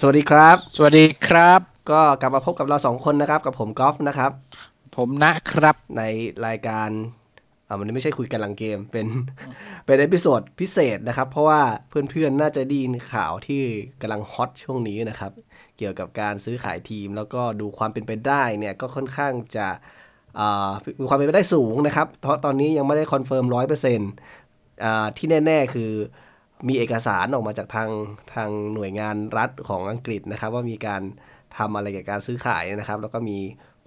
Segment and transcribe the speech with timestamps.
[0.00, 1.60] สวัสดีครับ สวัสดีครับ
[1.90, 4.32] ก็กลับมาพบกับเราสองคนนะครับ กับผมกอล์ฟนะครับ
[4.96, 6.02] ผมนะครับ ใน
[6.46, 6.88] รายการ
[7.66, 9.06] อ่ามันไม่ใช่คุยกันหลังเกม เป็น
[9.84, 13.62] เป็น episode พิเศษนะครับ เพราะว่าเพื่อนๆ น่าจะได้ยินข่าวที่
[14.00, 15.32] กำลัง hot ช่วงนี้นะครับ
[15.78, 19.66] เกี่ยวกับการซื้อขายทีม แล้วก็ดูความเป็นไปได้เนี่ย ก็ค่อนข้างจะ
[20.38, 20.70] อ่า
[21.00, 24.10] มีความเป็นไปได้สูงนะครับ เพราะตอนนี้ยังไม่ได้ confirm ร้อยเปอร์เซ็นต์
[25.16, 25.90] ที่แน่ ๆ คือ
[26.68, 27.90] มีเอกสารออกมาจากทาง
[28.34, 31.02] ทางหน่วยงานรัฐของอังกฤษนะครับ ว่ามีการ
[31.58, 33.38] ทำอะไรกับการซื้อขายนะครับ แล้วก็มี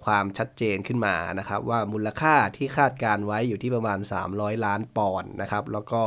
[0.05, 4.00] ความชัดเจนขึ้นมานะครับ ว่ามูลค่าที่คาดการไว้อยู่ที่ประมาณ
[4.32, 6.02] 300 ล้านปอนด์นะครับ แล้วก็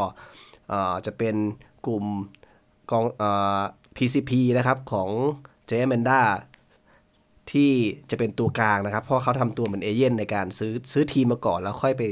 [1.07, 1.37] จะเป็น
[1.87, 2.05] กลุ่ม
[2.91, 3.25] กองอ
[3.97, 5.09] PCP นะครับของ
[5.67, 6.23] เจม a นด้า
[7.53, 7.73] ที่
[8.11, 12.03] จะเป็นตัวกลางนะครับ เพราะเขาทำตัวเหมือนเอเย่นในการซื้อซื้อทีมมาก่อน แล้วค่อยไป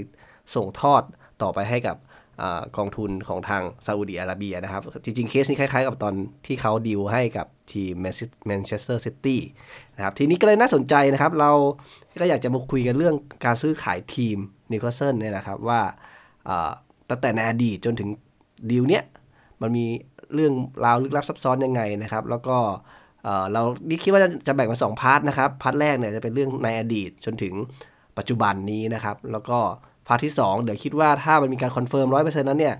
[0.55, 1.03] ส่งทอด
[1.43, 1.97] ต่อไปให้กับ
[2.43, 2.45] อ
[2.77, 6.15] กองทุนของทางซาอุดีอาระเบียนะครับ จริง ๆ เคสนี้คล้าย ๆ กับตอน
[6.47, 7.93] ที่เขาดีลให้กับทีม
[8.47, 9.41] แมนเชสเตอร์ซิตี้
[9.97, 11.52] นะครับ ทีนี้ก็เลยน่าสนใจนะครับ เรา
[12.21, 14.37] ก็อยากจะมาคุยกันเรื่องการซื้อขายทีม
[14.71, 15.80] นิวคาสเซิลเนี่ยนะครับว่า
[17.11, 18.09] ตั้งแต่ในอดีตจนถึง
[18.71, 19.05] ดีลเนี้ย
[19.63, 19.85] มันมี
[20.35, 20.52] เรื่อง
[20.85, 22.57] ราวลึกลับซับซ้อนยังไงนะครับ แล้วก็
[23.52, 27.55] เรานี่คิดว่าจะจะแบ่งเป็นสอง part นะครับ part แรกเนี่ยจะเป็นเรื่องในอดีตจนถึง
[28.18, 29.59] ปัจจุบันนี้นะครับ แล้วก็
[30.13, 32.77] part ที่ 2 เดี๋ยวคิดว่าถ้ามันมีการ confirm ร้อยเปอร์เซ็นต์นั้นเนี่ย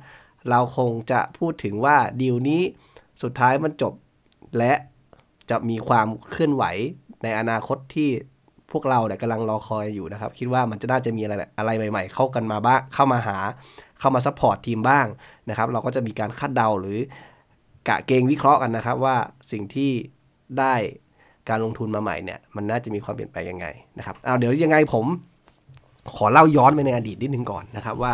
[0.51, 2.63] เราคงจะพูดถึงว่าดีลนี้
[3.23, 3.93] สุดท้ายมันจบ
[4.59, 4.73] และ
[5.51, 6.65] จะมีความเคลื่อนไหว
[7.23, 8.11] ในอนาคตที่
[8.73, 13.39] พวกเราเนี่ยกำลังรอคอยอยู่นะครับ คิดว่ามันจะน่าจะมีอะไรอะไรใหม่ ๆ เข้ากันมาบ้างเข้ามาหา
[13.99, 15.07] เข้ามา support ทีมบ้าง
[15.49, 16.99] นะครับ เราก็จะมีการคาดเดาหรือ
[17.89, 19.17] กะเก็งวิเคราะห์กันนะครับว่า
[19.53, 19.91] สิ่งที่
[20.59, 20.75] ได้
[21.49, 23.67] การลงทุนมาใหม่เนี่ยมันน่าจะมีความเปลี่ยนแปลงยังไง
[23.99, 25.07] นะครับเอาเดี๋ยวยังไงผม
[26.17, 28.13] ขอเล่าย้อนไปในอดีตนิดนึงก่อนนะครับว่า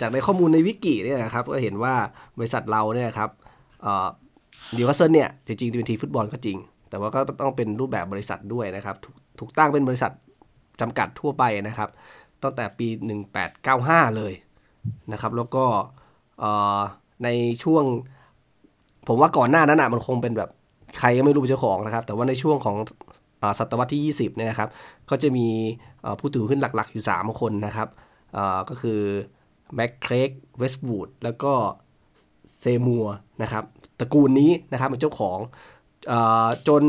[0.00, 1.94] จากในข้อมูลในวิกิเนี่ยนะครับก็เห็นว่า
[2.38, 3.30] บริษัทเราเนี่ยครับ
[4.76, 6.58] นิวคาสเซิลเนี่ยจริงๆเป็นทีมฟุตบอลก็จริง
[6.90, 10.12] แต่ว่าก็ต้องเป็นรูปแบบบริษัทด้วยนะครับถูกถูกตั้งเป็นบริษัท
[10.80, 11.88] จำกัดทั่วไปนะครับ
[12.42, 12.86] ตั้งแต่ปี
[13.52, 14.32] 1895 เลย
[15.12, 15.64] นะครับแล้วก็
[17.24, 17.28] ใน
[17.62, 17.84] ช่วง
[19.08, 20.50] ผมว่าก่อนหน้านั้นอะมันคงเป็นแบบ
[20.98, 22.76] ใครก็ไม่รู้เจ้าของนะครับ แต่ว่าในช่วงของ
[23.58, 24.68] ศตวรรษที่ 20เนี่ยนะครับ
[25.10, 25.48] ก็จะมี
[26.20, 27.88] ผู้ถือหุ้นหลักๆ อยู่ 3 คนนะครับ
[28.36, 29.00] อ่อก็คือ
[29.74, 31.52] แม็กเครกเวสต์วูดแล้วก็
[32.58, 33.06] เซมัว
[33.42, 33.64] นะครับ
[34.00, 35.38] ตระกูลนี้นะครับเป็นเจ้าของ
[36.12, 36.14] อ
[36.68, 36.82] จน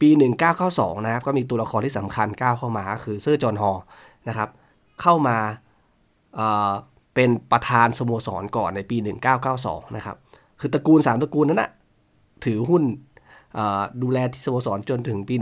[0.00, 0.10] ปี
[0.58, 3.78] 1992 นะครับ ก็มีตัวละครที่สำคัญก้าวเข้ามา คือเซอร์จอห์นฮอล
[4.28, 4.48] นะครับ
[5.02, 5.36] เข้ามา
[6.34, 6.70] เอ่อ
[7.14, 8.96] เป็นประธานสโมสรก่อนในปี
[9.46, 10.16] 1992 นะครับ
[10.60, 11.70] คือตระกูล 3 ตระกูลนั้นนะ
[12.44, 12.82] ถือหุ้น
[14.02, 15.34] ดูแลที่สโมสรจนถึงปี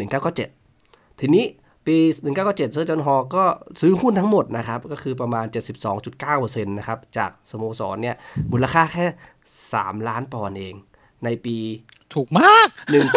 [0.56, 1.44] 1997 ทีนี้
[1.86, 1.96] ปี
[2.34, 3.44] 1997 เซอร์จอห์นฮอลก็
[3.80, 5.46] ซื้อหุ้นทั้งหมดนะครับ ก็คือประมาณ
[6.00, 8.16] 72.9%นะครับ จากสโมสรเนี่ย
[8.52, 9.06] มูลค่าแค่
[9.56, 10.74] 3 ล้านปอนด์เอง
[11.24, 11.56] ในปี
[12.14, 12.68] ถูกมาก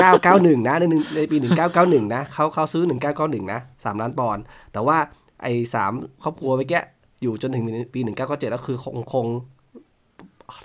[0.09, 1.37] 1991 นะ ในหนึ่งในปี
[1.75, 2.83] 1991 นะเขาเขาซื้อ
[3.17, 4.43] 1991 นะ 3 ล้านปอนด์
[4.73, 4.97] แต่ว่า
[5.41, 5.91] ไอ้สาม
[6.23, 6.81] ครอบครัวเมื่อกี้
[7.21, 9.27] อยู่จนถึงปี 1997แล้วคือคงคง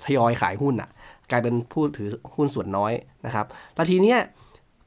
[0.05, 0.89] ทยอยขายหุ้นอะ
[1.31, 2.93] กลายเป็นผู้ถือหุ้นส่วนน้อย
[3.25, 4.19] นะครับแล้วทีเนี้ย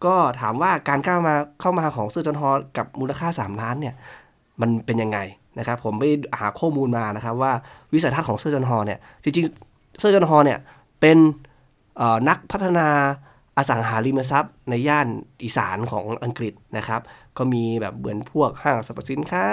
[0.04, 3.94] ก็ถามว่าการก้าวมาเข้ามาของเซอร์จอห์นฮอลกับมูลค่า 3 ล้านเนี่ย
[4.60, 5.18] มันเป็นยังไง
[5.58, 6.04] นะครับ ผมไป
[6.38, 7.52] หาข้อมูลมานะครับว่า
[7.92, 10.58] วิสัยทัศน์ของเซอร์จอห์นฮอลเนี่ยจริงๆเซอร์จอห์นฮอลเนี่ย
[11.00, 11.18] เป็น
[12.28, 12.88] นักพัฒนา
[13.56, 15.08] อสังหาริมทรัพย์ในย่าน
[15.42, 17.00] อีสานของอังกฤษนะครับ
[17.36, 19.44] ก็มีแบบเหมือนพวกห้างสรรพสินค้า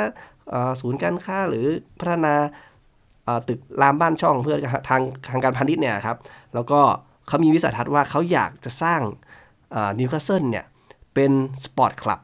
[0.82, 1.66] ศูนย์การค้าหรือ
[2.00, 2.34] พัฒนา
[3.48, 4.56] ตึกรามบ้านช่องเพื่อ
[4.90, 6.18] ทางทางการพาณิชย์เนี่ยครับ
[6.54, 6.80] แล้วก็
[7.28, 9.02] เขามีวิสัยทัศน์ว่าเขาอยากจะสร้าง
[10.00, 10.66] นิวคาสเซิลเนี่ย
[11.14, 11.32] เป็น
[11.64, 12.20] sport club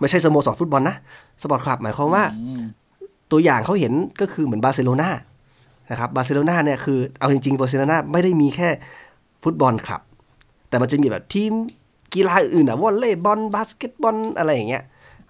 [0.00, 0.96] ไม่ใช่สโมสรฟุตบอลนะ
[1.42, 2.24] sport club หมายความว่า
[3.30, 5.10] ตัวอย่างเขาเห็นก็คือเหมือนบาร์เซโลนา
[5.90, 8.68] นะครับบาร์เซโลนาเนี่ยคือเอาจริงๆบาร์เซโลนาไม่ได้มีแค่
[9.42, 10.02] football club
[10.68, 11.52] แต่มันจะมีแบบทีม
[12.14, 14.82] กีฬาอื่นอะวอลเลย์บอลบาสเกตบอลอะไรอย่างเงี้ย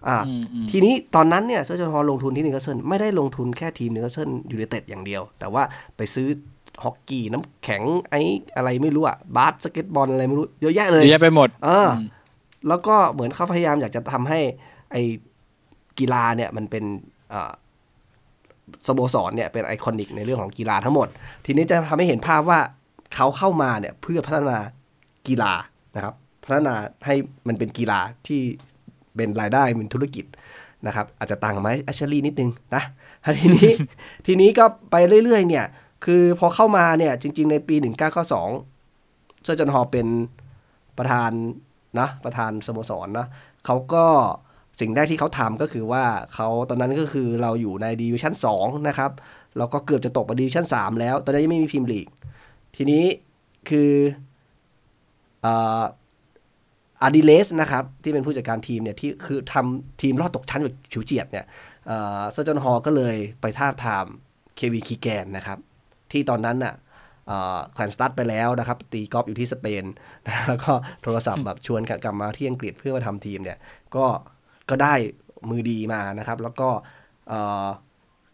[0.09, 5.63] อ่าอืมอืมทีนี้ตอนนั้นเนี่ยเซอร์จอห์นฮอลลงทุนที่นิวคาสเซิลไม่ได้ลงทุนแค่ทีมนิวคาสเซิลยูไนเต็ดอย่างเดียว แต่ว่า
[5.97, 6.29] ไปซื้อ
[6.85, 8.23] ฮอกกี้น้ำแข็งไอ้
[8.57, 11.91] อะไรไม่รู้อะบาสเกตบอลอะไรไม่รู้เยอะแยะเลยเยอะแยะไปหมดเอออ
[12.69, 14.41] แล้วก็เหมือนเขาพยายามอยากจะทำให้
[14.93, 15.03] ไอ้
[15.99, 16.85] กีฬาเนี่ยมันเป็น
[17.33, 17.53] อ่า
[18.87, 21.09] สโมสรเนี่ยเป็นไอคอนิกในเรื่องของกีฬาทั้งหมด
[21.45, 22.61] ทีนี้จะทำให้เห็นภาพว่า
[23.15, 24.59] เขาเข้ามาเนี่ยเพื่อพัฒนา
[25.29, 25.53] กีฬา
[25.97, 26.15] นะครับ
[26.45, 26.75] พัฒนา
[27.07, 27.15] ให้
[27.49, 28.41] มันเป็นกีฬาที่
[29.17, 30.25] เป็นรายได้เป็นธุรกิจ
[30.87, 32.83] นะครับ อาจจะต่างไหมอัชลีนิดนึงนะ
[33.41, 33.71] ทีนี้
[34.27, 35.67] ทีนี้ก็ไปเรื่อยๆ เนี่ย
[36.05, 40.07] คือพอเข้ามาเนี่ยจริง ๆ ในปี 1992เซอร์จอนฮอเป็น
[40.99, 41.31] ประธาน
[42.01, 43.27] นะประธานสโมสรนะ
[43.67, 44.05] เขาก็
[44.81, 46.05] สิ่งแรกที่เขาทำก็คือว่า
[46.35, 49.11] เขาตอนนั้นก็คือเราอยู่ในดิวิชั่น2นะครับ
[49.59, 52.09] เราก็เกือบจะตกมาดิวิชั่น3แล้ว ตอนนั้นยังไม่มีพรีเมียร์ลีก
[52.77, 53.05] ทีนี้
[53.69, 53.93] คือ
[55.45, 61.45] อาร์ดิเลสนะครับที่เป็นผู้จัดการทีมเนี่ยที่คือทำทีมรอดตกชั้นแบบฉิวเฉียดเนี่ย
[62.33, 64.07] เซอร์จอห์นฮอลก็เลยไปทาบทาม
[64.57, 65.59] เควินคีแกนนะครับ
[66.13, 66.75] ที่ตอนนั้นน่ะ
[67.75, 69.85] แขวนสตัดไปแล้วนะครับ ตีกอล์ฟอยู่ที่สเปน
[70.27, 73.59] นะแล้วก็โทรศัพท์แบบชวนกลับมาที่อังกฤษเพื่อมาทำทีมเนี่ย
[73.97, 74.05] ก็
[74.71, 74.95] ก็ได้
[75.51, 76.69] มือดีมานะครับ แล้วก็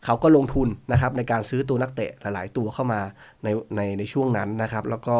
[0.04, 3.00] เขาก็ลงทุนนะครับในการซื้อตัวนักเตะหลาย ๆ ตัวเข้ามา
[3.44, 5.16] ในในในช่วงนั้นนะครับ แล้วก็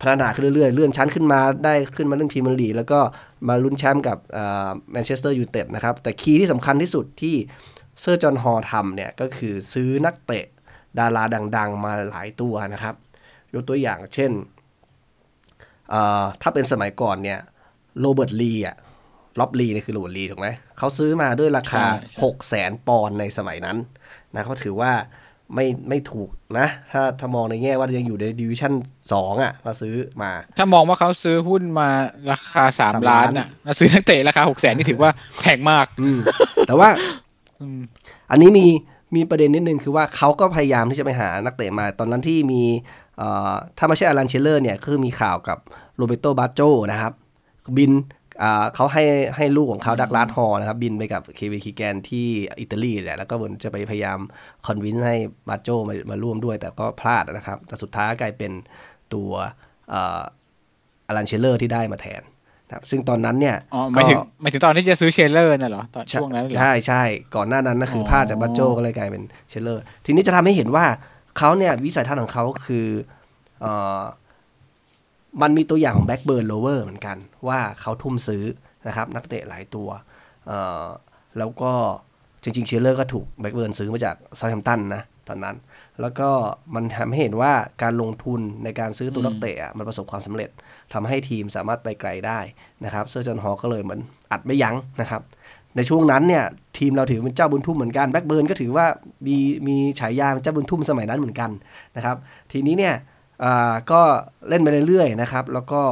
[0.00, 3.00] พัฒนาขึ้นเรื่อยๆ เลื่อนชั้นขึ้นมาได้ขึ้นมาเล่นพรีเมียร์ลีกแล้วก็
[3.48, 4.18] มาลุ้นแชมป์กับ
[4.92, 7.34] แมนเชสเตอร์ยูไนเต็ดนะครับ แต่ key ที่สำคัญที่สุดที่
[8.00, 10.44] เซอร์จอห์นฮอลทำเนี่ยก็คือซื้อนักเตะ
[10.98, 11.24] ดารา
[11.56, 12.94] ดัง ๆ มาหลายตัวนะครับ
[13.54, 14.30] ยกตัวอย่างเช่น
[16.42, 17.40] ถ้าเป็นสมัยก่อนเนี่ย
[18.00, 18.76] โรเบิร์ตลีอะ
[19.40, 20.48] ร็อบลีนี่คือโรเบิร์ตลีถูกไหม
[20.78, 21.82] เขาซื้อมาด้วยราคา
[22.22, 23.76] 6 0แสนปอนด์ในสมัยนั้น
[24.34, 24.92] นะเขาถือว่า
[25.54, 26.28] ไม่ไม่ถูก
[26.58, 28.72] นะ ถ้าถ้ามองในแง่ว่ายังอยู่ในดิวิชั่น
[29.12, 31.88] สองอะเราซื้อมา ถ้ามองว่าเขาซื้อหุ้นมา
[32.30, 35.10] ราคาสามล้านอะแล้วซื้อนักเตะราคาหกแสนนี่ถือว่า
[35.40, 35.86] แพงมาก
[36.66, 36.88] แต่ว่า
[38.30, 38.66] อันนี้มี
[39.14, 42.62] มีประเด็นนิดนึงคือว่าเขาก็พยายามที่จะไปหานักเตะมา ตอนนั้นที่มี
[43.78, 45.58] ถ้าไม่ใช่อารันเชลเลอร์เนี่ยคือมีข่าวกับ
[45.96, 46.60] โรเบโตบาโจ
[46.92, 47.12] นะครับ
[47.76, 47.92] บิน
[48.74, 49.04] เขาให้
[49.36, 52.26] ให้ลูกของเขาดักลาดฮอนะครับ บินไปกับเควีคีแกนที่
[52.60, 54.18] อิตาลีแหละแล้วก็เหมือนจะไปพยายาม
[54.66, 55.16] คอนวินให้
[55.48, 58.52] บาโจมามาร่วมด้วย แต่ก็พลาดนะครับ แต่สุดท้ายกลายเป็น
[59.14, 59.30] ตัว
[59.92, 62.22] อลันเชียเรอร์ที่ได้มาแทน
[62.72, 67.02] ครับซึ่งตอนนั้นเนี่ยอ๋อหมายถึงหมายถึงตอนที่จะซื้อเชียเรอร์น่ะเหรอตอนช่วงนั้นเหรอใช่ใช่
[67.34, 70.86] ก่อนหน้านั้นนะคือพลาดจากบาจโจก็เลยกลายเป็นเชียเรอร์ ทีนี้จะทำให้เห็นว่า
[71.38, 72.88] เขาเนี่ยวิสัยทัศน์ของเขาคือ
[73.60, 73.66] เอ
[73.98, 74.02] อ
[75.42, 77.16] มันมีตัวอย่างของแบล็กเบิร์นโรเวอร์เหมือนกัน
[77.48, 78.44] ว่าเขาทุ่มซื้อ
[78.86, 79.88] นะครับนักเตะหลายตัว
[81.38, 81.72] แล้วก็
[82.42, 85.56] จริงๆเชียเรอร์ก็ถูกแบล็กเบิร์นซื้อมาจากเซาแธมป์ตันนะตอนนั้น
[86.00, 86.28] แล้วก็
[86.74, 87.52] มันทำให้เห็นว่า
[87.82, 90.50] การลงทุนในการซื้อตัวนักเตะมันประสบความสำเร็จ
[90.92, 92.40] ทำให้ทีมสามารถไปไกลได้
[92.84, 94.00] นะครับเซอร์จันฮอก็เลยเหมือน
[94.32, 95.22] อัดไม่ยั้งนะครับ
[95.76, 96.44] ในช่วงนั้นเนี่ย
[96.78, 98.86] ทีมเราถือเป็นเจ้าบุญทุ่มเหมือนกันแบ็กเบิร์นก็ถือว่า
[99.26, 99.36] มี
[99.68, 101.50] มีฉายาเป็นเจ้าบุญทุ่มสมัยนั้นเหมือนกัน
[101.96, 102.16] นะครับ
[102.52, 102.94] ทีนี้เนี่ย
[103.90, 104.00] ก็
[104.48, 105.82] เล่นไปเรื่อยๆนะครับ แล้วก็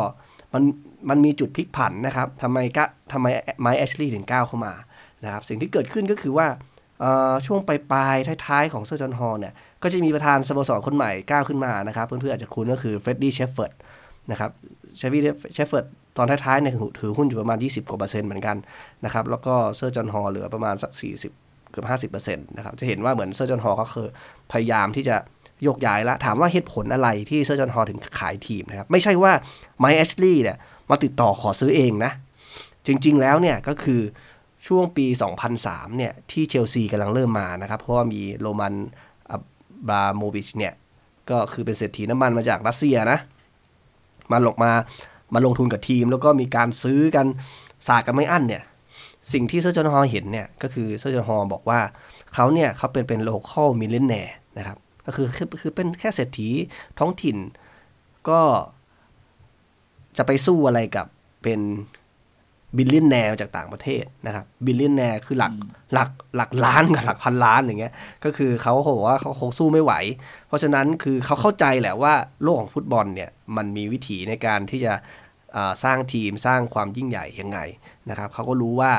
[0.55, 0.63] มัน
[1.09, 3.27] มันมีจุดพลิกผันนะครับทำไมก็ทำไม
[3.61, 4.75] ไมค์แอชลีย์ถึงก้าวเข้ามา
[5.25, 6.47] นะครับ สิ่งที่เกิดขึ้นก็คือว่า
[7.47, 9.53] ช่วงปลายๆท้ายๆ ของเซอร์จอห์นฮอลเนี่ย
[9.83, 13.73] ก็จะมีประธานสโมสรคนใหม่ก้าวขึ้นมานะครับ เพื่อนๆอาจจะคุ้นก็คือเฟรดดี้เชพเพิร์ด
[14.31, 14.51] นะครับ
[14.97, 15.23] เฟรดดี้
[15.55, 15.87] เชพเพิร์ด
[16.17, 18.57] ตอนท้ายๆเนี่ยถือหุ้นอยู่ประมาณ 20 กว่าเปอร์เซ็นต์เหมือนกัน
[19.05, 20.93] นะครับ แล้วก็เซอร์จอห์นฮอลเหลือประมาณสัก
[21.31, 24.09] 40 เกือบ 50เปอร์เซ็นต์นะครับ จะเห็นว่าเหมือนเซอร์จอห์นฮอลก็คือ
[24.53, 25.17] พยายามที่จะ
[25.65, 29.33] โยกย้ายละถามว่าเหตุผลอะไรที่เซอร์จอห์นฮอลถึงขายทีมนะครับ ไม่ใช่ว่า
[29.79, 30.57] ไมค์แอชลีย์เนี่ย
[30.91, 32.13] มาติดต่อขอซื้อเองนะ
[32.87, 34.01] จริงๆแล้วเนี่ยก็คือ
[34.67, 35.07] ช่วงปี
[35.53, 38.75] 2003 เนี่ย ที่เชลซีกำลังเริ่มมานะครับ เพราะว่ามีโรมันอ
[39.89, 40.73] บราโมวิชเนี่ย
[41.31, 43.19] ก็คือเป็นเศรษฐีน้ำมันมาจากรัสเซียนะ
[44.33, 44.73] มาหลกมา
[45.35, 47.27] มาลงทุนกับทีม แล้วก็มีการซื้อกัน
[47.89, 48.63] สากันไม่อั้นเนี่ย
[49.33, 51.81] สิ่งที่เซอร์จอห์นฮอลเห็นเนี่ย ก็คือเซอร์จอห์นฮอลบอกว่า
[52.35, 56.49] เขาเนี่ยเขาเป็นเป็น local millionaire นะครับ ก็คือคือคือเป็นแค่เศรษฐี
[56.99, 57.37] ท้องถิ่น
[58.29, 58.41] ก็
[60.17, 61.07] จะไปสู้อะไรกับ
[61.43, 61.61] เป็น
[62.77, 65.53] billionaire จากต่างประเทศนะครับ billionaire คือหลัก
[65.95, 69.93] หลักหลักล้านกับหลักพันล้านอย่างเงี้ยก็คือเขาบอกว่าเขาคงสู้ไม่ไหว
[70.47, 74.95] เพราะฉะนั้นคือเขาเข้าใจแหละว่าโลกของฟุตบอลเนี่ยมันมีวิถีในการที่จะ
[75.85, 77.59] สร้างทีมสร้างความยิ่งใหญ่ยังไง
[78.11, 78.93] นะครับเขาก็รู้ว่า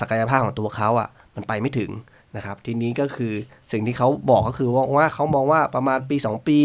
[0.00, 1.90] ศักยภาพของตัวเขาอะมันไปไม่ถึง
[2.36, 3.32] นะครับทีนี้ก็คือ
[3.72, 6.58] สิ่งที่เขาบอกก็คือว่าเขามองว่าประมาณปี 2 ปี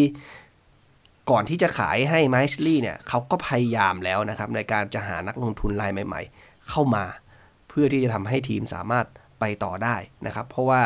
[1.29, 7.05] ก่อนที่จะขายให้ไมค์ แอชลีย์เนี่ยเขาก็พยายามแล้วนะครับในการจะหานักลงทุนรายใหม่ ๆ เข้ามา
[7.69, 9.05] เพื่อที่จะทำให้ทีมสามารถ
[9.39, 9.95] ไปต่อได้
[10.25, 10.81] นะครับ เพราะว่า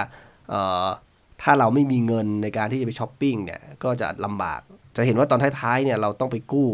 [1.41, 4.61] ถ้าเราไม่มีเงินในการที่จะไปช้อปปิ้งเนี่ยก็จะลำบาก
[4.95, 6.69] จะเห็นว่าตอนท้ายๆเนี่ยเราต้องไปกู้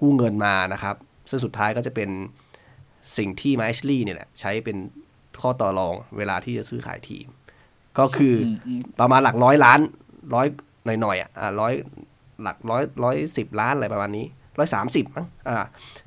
[0.00, 0.96] กู้เงินมานะครับ
[1.30, 2.10] ซึ่งสุดท้ายก็จะเป็น
[3.16, 4.76] สิ่งที่ไมค์ แอชลีย์เนี่ยแหละใช้เป็น
[5.40, 7.26] ข้อต่อรองเวลาที่จะซื้อขายทีม
[7.98, 8.34] ก็คือ
[9.00, 9.80] ประมาณหลักร้อยล้าน
[10.34, 10.46] ร้อย
[10.86, 11.72] หน่อยๆอะร้อย
[12.42, 14.26] หลักร้อยร้อยสิบล้านอะไรประมาณนี้
[14.58, 15.56] ร้อยสามสิบมั้งอ่า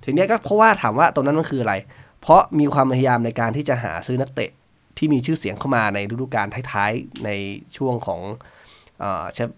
[0.04, 1.74] ทีนี้ก็เพราะว่าถามว่าตรงนั้นมันคืออะไร
[2.22, 4.52] เพราะมีความพยายามในการที่จะหาซื้อนักเตะ
[4.98, 7.30] ที่มีชื่อเสียงเข้ามาในฤดูกาลท้ายๆ ใน
[7.78, 8.22] ช่วงของ
[9.00, 9.50] เชฟ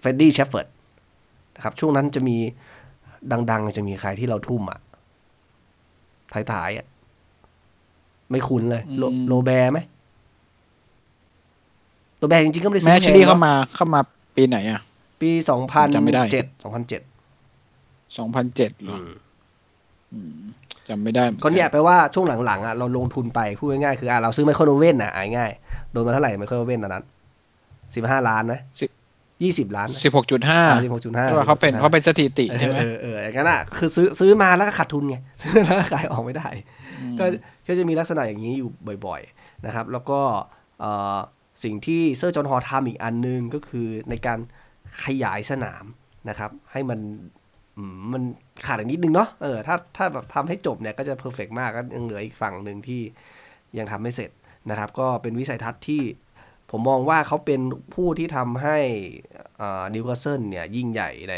[0.00, 0.68] เฟดดี้เชฟเฟิร์ด
[1.56, 2.36] นะครับช่วงนั้นจะมี
[3.50, 4.80] ดังๆ จะมีใครที่เราทุ่มอะ
[6.52, 6.86] ท้ายๆอะ
[8.30, 8.82] ไม่คุ้นเลย
[9.28, 9.78] โลแบร์ไหม
[12.18, 14.00] โลแบร์จริงๆก็ไม่ได้ซื้อแมชชี่เข้ามาเข้ามา
[14.36, 14.80] ปีไหนอะ
[15.20, 15.88] ปีสองพัน
[16.32, 17.02] เจ็ดสองพันเจ็ด
[18.18, 18.98] สองพันเจ็ดหรอ
[20.88, 25.50] จำไม่ได้ก็เนี่ยแปลว่าช่วงหลังๆอะเราลงทุนไปพูดง่ายๆคืออะเราซื้อไมโครโนเว่นอะง่าย
[25.92, 27.04] โดนมาเท่าไหร่ไมโครโนเว่นตอนนั้น
[27.94, 28.90] สิบห้าล้านไหมสิบ
[29.42, 36.48] ยี่สิบล้านสิบหกจุดห้าสิบหกจุดห้าว่าเขาเป็นเขาเป็นสถิติใช่ไหมเออเอออย่างนั้นอะคือซื้อซื้อมาแล้วก็ขาดทุนไงซื้อแล้วก็ขายออกไม่ได้
[37.18, 37.24] ก็
[37.66, 38.70] ก็จะมีลักษณะอย่างนี้อยู่
[39.06, 40.20] บ่อยๆนะครับ แล้วก็
[40.80, 41.18] เอ่อ
[41.64, 44.38] สิ่งที่เซอร์จอห์นฮอลล์ทำอีกอันนึงก็คือในการ
[45.04, 45.84] ขยายสนาม
[46.28, 47.00] นะครับ ให้มัน
[47.76, 48.22] อืมมัน
[48.66, 53.02] ขาดอีกนิดนึงเนาะเออถ้าถ้าแบบทำให้จบเนี่ยก็จะ perfect มากก็ยังเหลืออีกฝั่งหนึ่งที่
[53.78, 54.30] ยังทำไม่เสร็จ
[54.70, 56.02] นะครับ ก็เป็นวิสัยทัศน์ที่
[56.70, 57.60] ผมมองว่าเขาเป็น
[57.94, 58.78] ผู้ที่ทำให้
[59.94, 61.36] นิวคาสเซิลเนี่ยยิ่งใหญ่ใน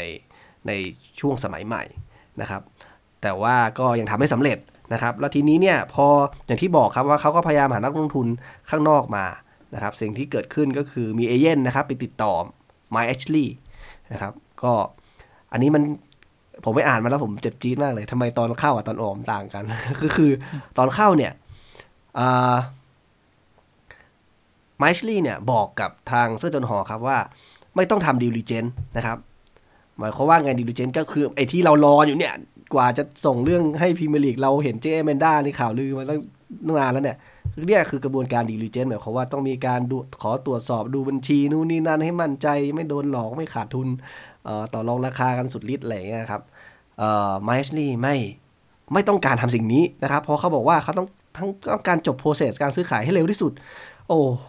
[0.67, 0.71] ใน
[1.19, 1.83] ช่วงสมัยใหม่
[2.41, 2.61] นะครับ
[3.21, 4.57] แต่ว่าก็ยังทำไม่สำเร็จ
[4.93, 6.05] นะครับ แล้วทีนี้เนี่ยพอ
[6.47, 8.27] อย่างที่บอกครับว่าเขาก็พยายามหานักลงทุน
[8.69, 9.25] ข้างนอกมา
[9.75, 12.33] นะครับ สิ่งที่เกิดขึ้นก็คือมีเอเย่นนะครับไปติดต่อ
[12.95, 13.47] My Ashley
[14.13, 14.73] นะครับก็
[15.51, 15.83] อันนี้มัน
[16.63, 19.63] ผมไปอ่านมาแล้วผมเจ็บจี๊ดมากเลยทำไมตอนเข้ากับตอนออกมันต่างกัน
[20.01, 20.31] ก็คือ
[20.77, 21.31] ตอนเข้าเนี่ย
[24.77, 27.17] ไมชลีเนี่ยบอกกับทางเซอร์จนหอครับว่า
[27.75, 28.65] ไม่ต้องทำ diligence
[28.97, 29.17] นะครับ
[29.99, 32.33] หมายความว่าไง diligence ก็คือไอ้ที่เรารออยู่เนี่ย
[32.73, 36.19] กว่าจะส่งเรื่องให้พรีเมียร์ลีกเราเห็นอแมนด้าในข่าวลือมาตั้ง
[36.79, 37.17] นานแล้วเนี่ย
[37.67, 43.87] เนี่ยคือกระบวนการ diligence หมายความว่าต้องมีการดูขอตรวจสอบดูบัญชีนู่นนี่นั่นให้มั่นใจไม่โดนหลอกไม่ขาดทุน
[44.73, 46.41] ต่อรองราคากันสุดฤทธิ์อะไรเงี้ยครับ
[47.43, 48.15] ไมชลี่ไม่
[48.93, 53.51] ไม่ต้องการทำสิ่งนี้นะครับ เพราะเขาบอกว่าเขาต้องทั้งต้องการจบ process การซื้อขายให้เร็วที่สุด
[54.07, 54.47] โอ้โห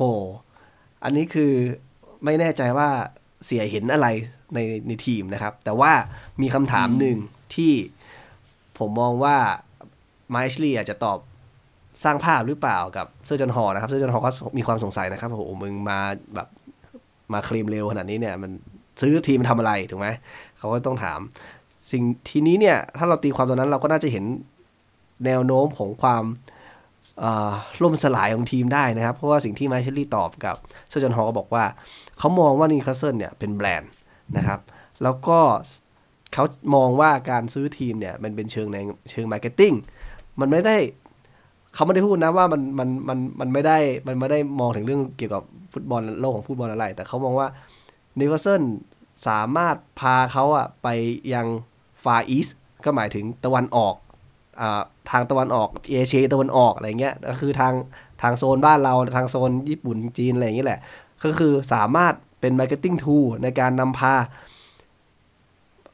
[1.05, 1.53] อันนี้คือ
[2.25, 2.89] ไม่แน่ใจว่า
[3.47, 4.09] เสียเห็นอะไร
[4.55, 5.93] ในในทีมนะครับ แต่ว่า
[6.43, 7.17] มีคำถามหนึ่ง
[7.55, 7.73] ที่
[8.79, 9.37] ผมมองว่า
[10.31, 11.19] ไมชลีอาจจะตอบ
[12.05, 15.99] สร้างภาพหรือเปล่ากับเซอร์จันฮอนะครับเซอร์จันฮอก็มีความสงสัยนะครับโอ้โหมึงมา
[16.35, 16.49] แบบ
[17.33, 18.51] มาเคลมเร็วขนาดนี้เนี่ย มัน
[19.01, 20.09] ซื้อทีมมันทำอะไรถูกไหม
[20.59, 21.21] เขาก็ต้องถาม
[21.91, 24.25] สิ่งทีนี้เนี่ย ถ้าเราตีความตรงนั้นเราก็น่าจะเห็น
[25.27, 26.25] แนวโน้มของความ
[27.83, 30.57] ล่มสลายของทีมได้นะครับ เพราะว่าสิ่งที่ไมค์ แอชลีย์ตอบกับ
[30.89, 31.65] เซอร์จันฮอก็บอกว่า
[32.19, 33.91] เขามองว่านิวคาสเซิลเนี่ยเป็นแบรนด์
[34.37, 34.61] นะครับ
[35.03, 35.39] แล้วก็
[36.33, 36.45] เขา
[36.75, 38.79] มองว่าการซื้อทีมเนี่ยมันเป็นเชิงใน
[39.11, 39.73] เชิง marketing
[40.41, 40.77] มันไม่ได้
[41.75, 45.43] เขาไม่ได้พูดนะว่ามันมันมันมันไม่ได้มันไม่ได้มองถึงเรื่องเกี่ยวกับ
[45.73, 47.49] ฟุตบอลโลกของฟุตบอลอะไร แต่เขามองว่า
[48.19, 48.63] นิวคาสเซิล
[49.29, 50.89] สามารถพาเขาอะไป
[51.35, 51.47] ยัง
[52.05, 52.47] Far East
[52.85, 53.95] ก็หมายถึงตะวันออก
[54.61, 57.75] อ่า ทางตะวันออกเอเชียตะวันออกอะไรเงี้ยก็คือทาง
[58.23, 60.81] ทางโซนบ้านเราทางโซนญี่ปุ่นจีนอะไรอย่างเงี้ยแหละ
[61.25, 64.15] ก็คือสามารถเป็น marketing tool ในการนำพา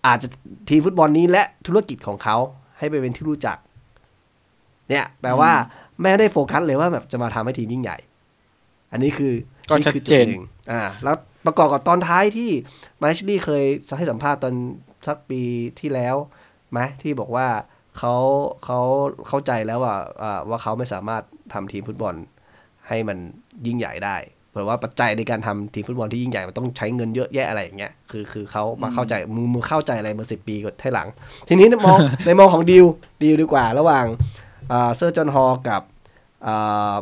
[0.07, 0.29] อาจจะ
[0.69, 2.37] ทีมฟุตบอลนี้และธุรกิจของเขา
[2.79, 3.57] ให้ไปเป็นที่รู้จัก
[4.91, 5.53] เนี่ย แปลว่า
[6.03, 7.99] ไม่ได้โฟกัสเลยว่าแบบจะมาทำให้ทีมยิ่งใหญ่
[8.93, 9.33] อันนี้คือ
[9.71, 10.27] ก็ชัดเจน
[10.71, 12.51] อ่า แล้วประกอบกับตอนท้ายที่
[13.01, 13.65] มาชลี่เคย
[13.99, 14.55] ให้สัมภาษณ์ตอน
[15.07, 15.43] สักปี
[15.81, 16.17] ที่แล้ว
[16.71, 17.49] ไหมที่บอกว่า
[18.01, 18.17] เขา
[18.65, 18.81] เขา
[19.29, 19.97] เข้าใจแล้วว่า
[20.49, 22.15] ว่าเขาไม่สามารถทำทีมฟุตบอล
[22.89, 23.19] ให้มัน
[23.67, 24.17] ยิ่งใหญ่ได้
[24.51, 31.09] เพราะว่าปัจจัยในการทำทีมฟุตบอลที่ยิ่งใหญ่มันต้องใช้เงินเยอะแยะอะไรอย่างเงี้ยคือคือเขามาเข้าใจมึงมึงเข้าใจอะไรมาสิบปีก่อนให้หลัง
[31.49, 32.87] ทีนี้มองในมองของดิว
[33.23, 34.07] ดิวดีกว่า ระหว่าง
[34.97, 35.83] เซอร์จอห์นฮอกับ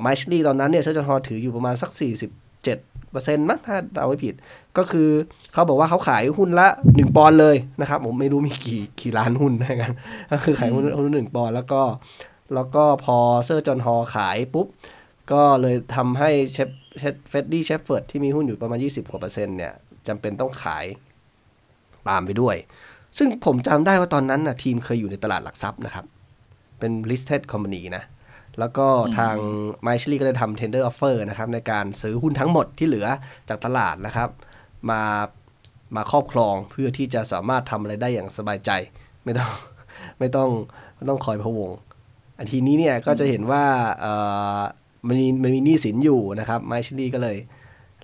[0.01, 2.48] ไมชลี่ตอนนั้นเนี่ยเซอร์จอห์นฮอลล์ถืออยู่ประมาณสัก47
[3.11, 4.35] เปอร์เซ็นต์มั้งถ้าจำไม่ผิด
[4.79, 5.09] ก็คือ
[5.53, 9.93] เขาบอกว่าเขาขายหุ้นละ 1 ปอนด์เลยนะครับ ผมไม่รู้มีกี่กี่ล้านหุ้นนะกัน
[10.33, 11.83] ก็คือขายหุ้นหุ้นหนึ่งปอนด์แล้วก็
[12.55, 14.67] แล้วก็พอเซอร์จอนฮอขายปุ๊บ
[15.33, 16.69] ก็เลยทำให้เชฟ
[17.29, 19.73] เฟดดี้เชฟเฟิร์ดที่มีหุ้นอยู่ประมาณ 20กว่าเปอร์เซ็นต์เนี่ย
[20.09, 20.85] จำเป็นต้องขาย
[22.09, 22.57] ตามไปด้วย
[23.19, 26.05] ซึ่งผมจำได้ว่าตอนนั้นนะทีมเคยอยู่ในตลาดหลักทรัพย์นะครับ
[26.79, 28.05] เป็น listed company นะ
[28.59, 28.87] แล้วก็
[29.19, 29.37] ทาง
[29.87, 33.07] m y s h l y ก็ได้ทำ tender offer นะครับในการซื้อหุ้นทั้งหมดที่เหลือ
[33.49, 34.29] จากตลาดนะครับ
[34.91, 35.03] มา
[35.97, 38.71] มาครอบครองเพื่อที่จะสามารถทำอะไรได้อย่างสบายใจ
[39.25, 39.51] ไม่ต้อง
[40.19, 40.51] ไม่ต้อง
[40.97, 41.71] ไม่ต้องคอยพะวง
[42.39, 43.65] อันทีนี้เนี่ยก็จะเห็นว่า
[44.01, 44.07] เอ
[44.59, 44.61] อ
[45.07, 47.37] มันมีมันมีหนี้สินอยู่นะครับไมชิลี่ก็เลย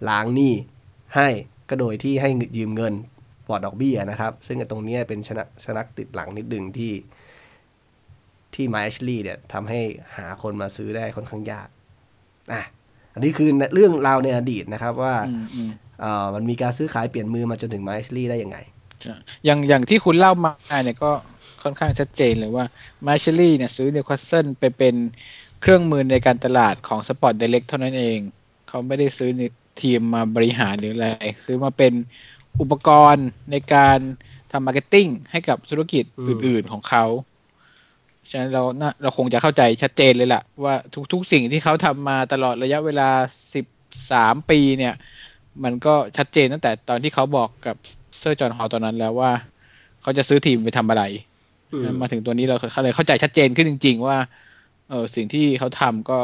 [0.08, 0.52] ล้างหนี้
[1.16, 1.28] ให้
[1.68, 2.94] ก็โดยที่ให้ยืมเงิน
[3.46, 6.92] ปลอดดอกเบี้ยนะครับ ซึ่งตรงนี้เป็นชนะชนะติดหลังนิดดึงที่
[8.54, 9.80] ที่ไมค์ แอชลีย์เนี่ยทำให้
[10.16, 11.68] หาคนมาซื้อได้ค่อนข้างยาก
[12.52, 12.62] อะ
[13.14, 15.14] อันนี้คือเรื่องราวในอดีตนะครับว่า
[16.02, 18.58] อ่ามันมีการซื้อขายเปลี่ยนมือมาจนถึงไมค์ แอชลีย์ได้ยังไง
[19.44, 20.52] อย่างอย่างที่คุณเล่ามา
[20.84, 21.10] เนี่ยก็
[21.62, 22.64] ค่อนข้างชัดเจนเลยว่า
[23.06, 24.94] มาแชลี่เนี่ยซื้อนิวคาสเซิลไปเป็น
[25.60, 28.18] เครื่องมือในการตลาดของสปอร์ตไดเร็คเท่านั้นเอง
[28.68, 29.30] เขาไม่ได้ซื้อ
[29.80, 31.08] ทีมมาบริหารหรืออะไร
[31.44, 31.92] ซื้อมาเป็น
[32.60, 33.98] อุปกรณ์ในการ
[34.50, 37.04] ทำ marketing ให้กับธุรกิจอื่น ๆของเขา
[38.30, 38.62] ฉะนั้นเรา
[39.02, 40.74] เราคงจะเข้าใจชัดเจนเลยล่ะ ว่า
[41.12, 43.08] ทุกๆสิ่งที่เขาทำมาตลอดระยะเวลา
[43.54, 43.66] สิบ
[44.12, 44.94] สามปีเนี่ย
[45.64, 47.76] มันก็ชัดเจนตั้งแต่ตอนที่เขาบอกกับ
[48.18, 49.32] เซอร์จอห์นฮอลล์ตอนนั้นแล้วว่า
[50.02, 51.04] เขาจะซื้อทีมไปทำอะไร
[52.00, 54.16] มาถึงตัวนี้เราเลยเข้าใจชัดเจนขึ้นจริง ๆ ว่า
[54.90, 56.18] เออสิ่งที่เขาทำก็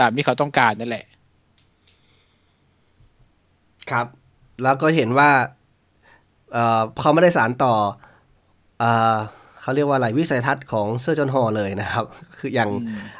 [0.00, 1.04] ตามที่เขาต้องการนั่นแหละ
[3.90, 4.06] ครับ
[4.62, 5.30] แล้วก็เห็นว่า
[6.52, 7.74] เอ่อเขาไม่ได้สารต่อ
[8.78, 9.16] เอ่อ
[9.66, 12.04] เขาเรียกว่าอะไรวิสัยทัศน์ของเซอร์จอห์นฮอลเลยนะครับ
[12.38, 12.70] คืออย่าง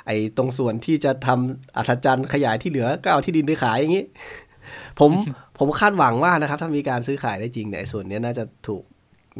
[0.06, 4.04] ไอ้ตรงส่วนที่จะทำอัศจรรย์ขยายที่เหลือก็เอาที่ดินไปขายอย่างนี้
[4.98, 5.10] ผม
[5.58, 8.82] ผมคาดหวังว่านะครับ ถ้ามีการซื้อขายได้จริงเนี่ยไอ้ส่วนเนี้ยน่าจะถูก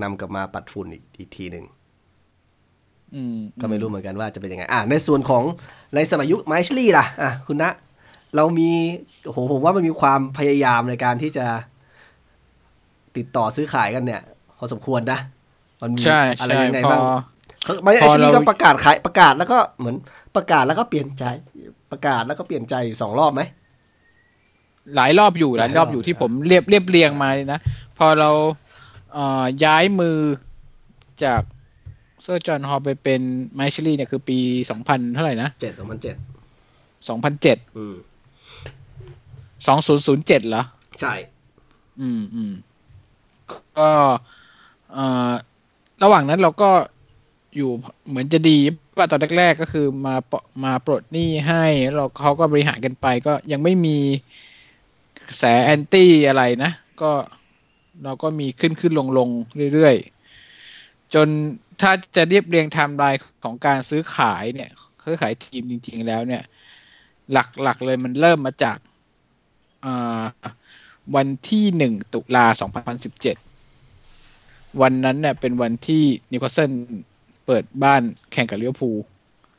[0.03, 1.65] นำกลับมาปัดฝุ่นอีกอีกทีหนึ่ง
[3.15, 5.43] อืมก็ไม่รู้เหมือนกันว่าจะเป็นยังไง อะในส่วนของ
[5.95, 7.71] ในสมัยยุคไมชลี่ล่ะ อะคุณนะ
[8.37, 8.71] เรามี
[9.25, 11.47] โอ้โหผมว่ามันมีความพยายามในการที่จะ
[13.17, 14.23] ติดต่อซื้อขายกันเนี่ย
[14.59, 15.19] พอสมควรนะ
[15.83, 17.01] มันมีใช่อะไรใช่ยังไงพอบ้าง
[17.85, 19.97] ไมพอชลี่เราก็ประกาศขายประกาศแล้วก็เหมือน
[20.37, 21.25] ประกาศแล้วก็เปลี่ยนใจ
[21.93, 23.43] ประกาศแล้วก็เปลี่ยนใจสองรอบไหม
[24.97, 27.61] หลายรอบอยู่หลายรอบหลายรอบอยู่ที่ผมเรียบเรียบเรียงมาเลยนะ
[27.99, 28.31] พอเรา
[29.13, 30.19] เอ่อย้ายมือ
[31.25, 31.43] จาก
[32.23, 33.21] เซอร์จอห์นฮอลไปเป็น
[33.55, 34.39] ไมชลี่เนี่ยคือปี
[34.71, 36.17] สองพันเท่าไหร่นะเจ็ดสองพันเจ็ด
[37.09, 37.97] สองพันเจ็ดอืม
[39.67, 40.63] สองศูนย์ศูนย์เจ็ดเหรอ
[41.01, 41.15] ใช่
[42.01, 42.53] อืมอืม
[43.79, 43.91] ก็
[44.93, 45.33] เอ่อ
[46.03, 46.71] ระหว่างนั้นเราก็
[47.57, 47.71] อยู่
[48.09, 48.59] เหมือนจะดี
[48.97, 50.33] ว่าตอนแรกๆก็คือมาป
[50.65, 53.99] มาปลดหนี้ให้เราเขาก็บริหารกันไป ก็ยังไม่มี
[55.29, 56.73] กระแสแอนตี้อะไรนะ
[57.03, 57.13] ก็
[58.05, 59.29] เราก็มีขึ้นขึ้นลงลง
[59.75, 61.29] เรื่อยๆ จน
[61.81, 64.71] ถ้าจะเรียบเรียงไทม์ไลน์ของการซื้อขายเนี่ย
[65.05, 66.43] ซื้อขายทีมจริง ๆ แล้วเนี่ย
[67.33, 67.37] ห
[67.67, 68.79] ลักๆเลยมันเริ่มมาจาก
[71.17, 73.37] วันที่หนึ่งตุลาสองพันสิบเจ็ด
[74.83, 76.03] วันนั้นเนี่ยเป็นวันที่
[76.33, 76.73] นิวคาสเซิล
[77.47, 78.03] เปิดบ้าน
[78.33, 78.97] แข่งกับลิเวอร์พูล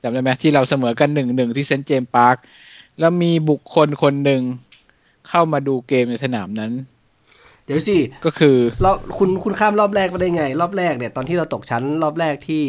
[0.01, 2.35] จำได้ไหมที่เราเสมอกันหนึ่งหนึ่งที่เซนต์เจมส์พาร์ค
[2.99, 4.41] แล้วมีบุคคลคนหนึ่ง
[5.29, 6.71] เข้ามาดูเกมในสนามนั้น
[7.65, 12.63] เดี๋ยวสิ ก็คือรอบคุณคุณข้ามรอบแรกมาได้ไง รอบแรกเนี่ยตอนที่เราตกชั้นรอบแรกที่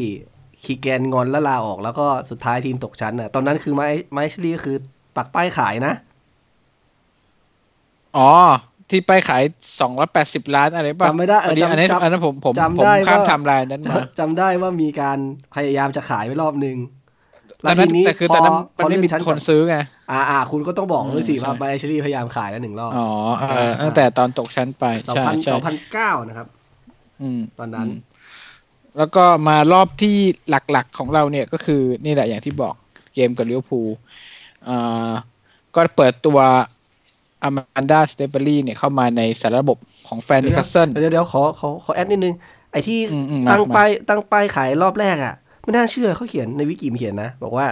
[0.64, 4.76] คีแกนงอนแล้วลาออกแล้วก็สุดท้ายทีมตกชั้นน่ะตอนนั้นคือไมไมชลี่ก็คือ
[5.16, 5.94] ปักป้ายขายนะ
[8.16, 8.30] อ๋อ
[8.90, 9.42] ที่ไปขาย
[9.80, 15.18] สองร้อยแปดสิบล้านอะไรป่ะจำไม่ได้เอออันนี้จำอันนี้จำอันนั้นผมผมจำผมได้ข้ามว่าไทำลายนั้นมาจำได้ว่ามีการ
[15.54, 16.76] พยายามจะขายไปรอบนึง
[17.64, 19.76] ตอนนั้นทีแต่คือตอนนั้นพมันไม่เลื่มีชั้คนซื้อไง
[20.10, 23.08] อ่าอ่าคุณก็ต้องบอกอืมด้วยสิใช่ว่าไมชลี่พยายามขายแล้วหนึ่งรอบอ๋อ
[23.38, 26.46] เออตั้งแต่ตอนตกชั้นไปสองใช่พันใช่สองพันเก้านะครับ
[27.22, 27.90] อืมตอนนั้นม
[28.98, 30.16] แล้วก็มารอบที่
[30.50, 32.74] หลักๆของเราเนี่ยก็คือนี่แหละอย่างที่บอก
[33.14, 33.88] เกมกับลิเวอร์พูล
[34.68, 35.10] อ่า
[35.74, 36.38] ก็เปิดตัว
[37.42, 42.34] อามันดาสเตเปอรี่เนี่ยเข้ามาในสารระบบของแฟนนิวคาสเซิลเดี๋ยวเดี๋ยวขอขอขอแอดนิดนึง
[42.72, 47.66] ไอ้ที่อืมอืมตั้งมาป้ายตั้งป้ายขายรอบแรกอะ ไม่น่าเชื่อเขาเขียนในวิกิมันเขียนนะ บอกว่า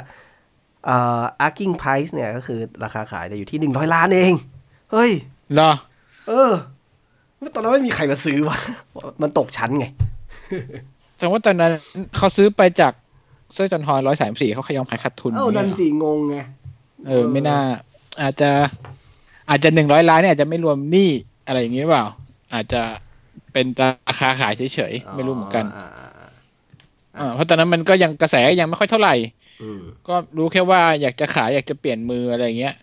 [0.86, 4.32] เอ่อ asking price เนี่ยก็คือราคาขายเนี่ยอยู่ที่หนึ่งร้อยล้านเอง
[4.92, 5.10] เฮ้ย
[5.54, 5.70] เหรอ
[6.28, 6.52] เออ
[7.54, 8.56] ตอนนั้นไม่มีใครมาซื้อวะ
[9.22, 9.86] มันตกชั้นไง
[11.16, 11.72] แสดงว่าตอนนั้น
[12.16, 12.92] เขาซื้อไปจาก
[13.54, 16.36] เซอร์จอห์นฮอลร้อยสามสี่เขาขยอมขายขาดทุนเอ้านั่นเนี่ยสิงงไง
[17.06, 17.58] เออ ไม่น่า
[18.20, 18.50] อาจจะ
[19.50, 21.10] อาจจะหนึ่งร้อยล้านเนี่ยอาจจะไม่รวมหนี้
[21.46, 22.06] อะไรอย่างนี้หรือเปล่า
[22.54, 22.82] อาจจะ
[23.52, 26.28] เป็นราคาขายเฉยๆ ไม่รู้เหมือนกันอ่าอ่าอ่า
[27.18, 29.14] อ่าเพราะตอนนั้นมันก็ยังกระแสยังไม่ค่อยเท่าไหร่
[29.62, 32.74] อืมก็รู้แค่ว่าอยากจะขายอยากจะเปลี่ยนมืออะไรอย่างเงี้ย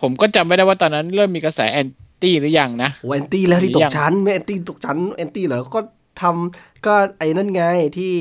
[0.00, 1.88] ผมก็จำไม่ได้ว่าตอนนั้นเริ่มมีกระแสแอน
[2.22, 5.80] ตี้หรือยังนะโอ้แอนตี้แล้วที่หรือตยักงชั้นไม่แอนตี้ตกชั้นแอนตี้เหรอก็
[6.22, 7.62] ทำก็ไอ้นั่นไง
[7.98, 8.12] ที่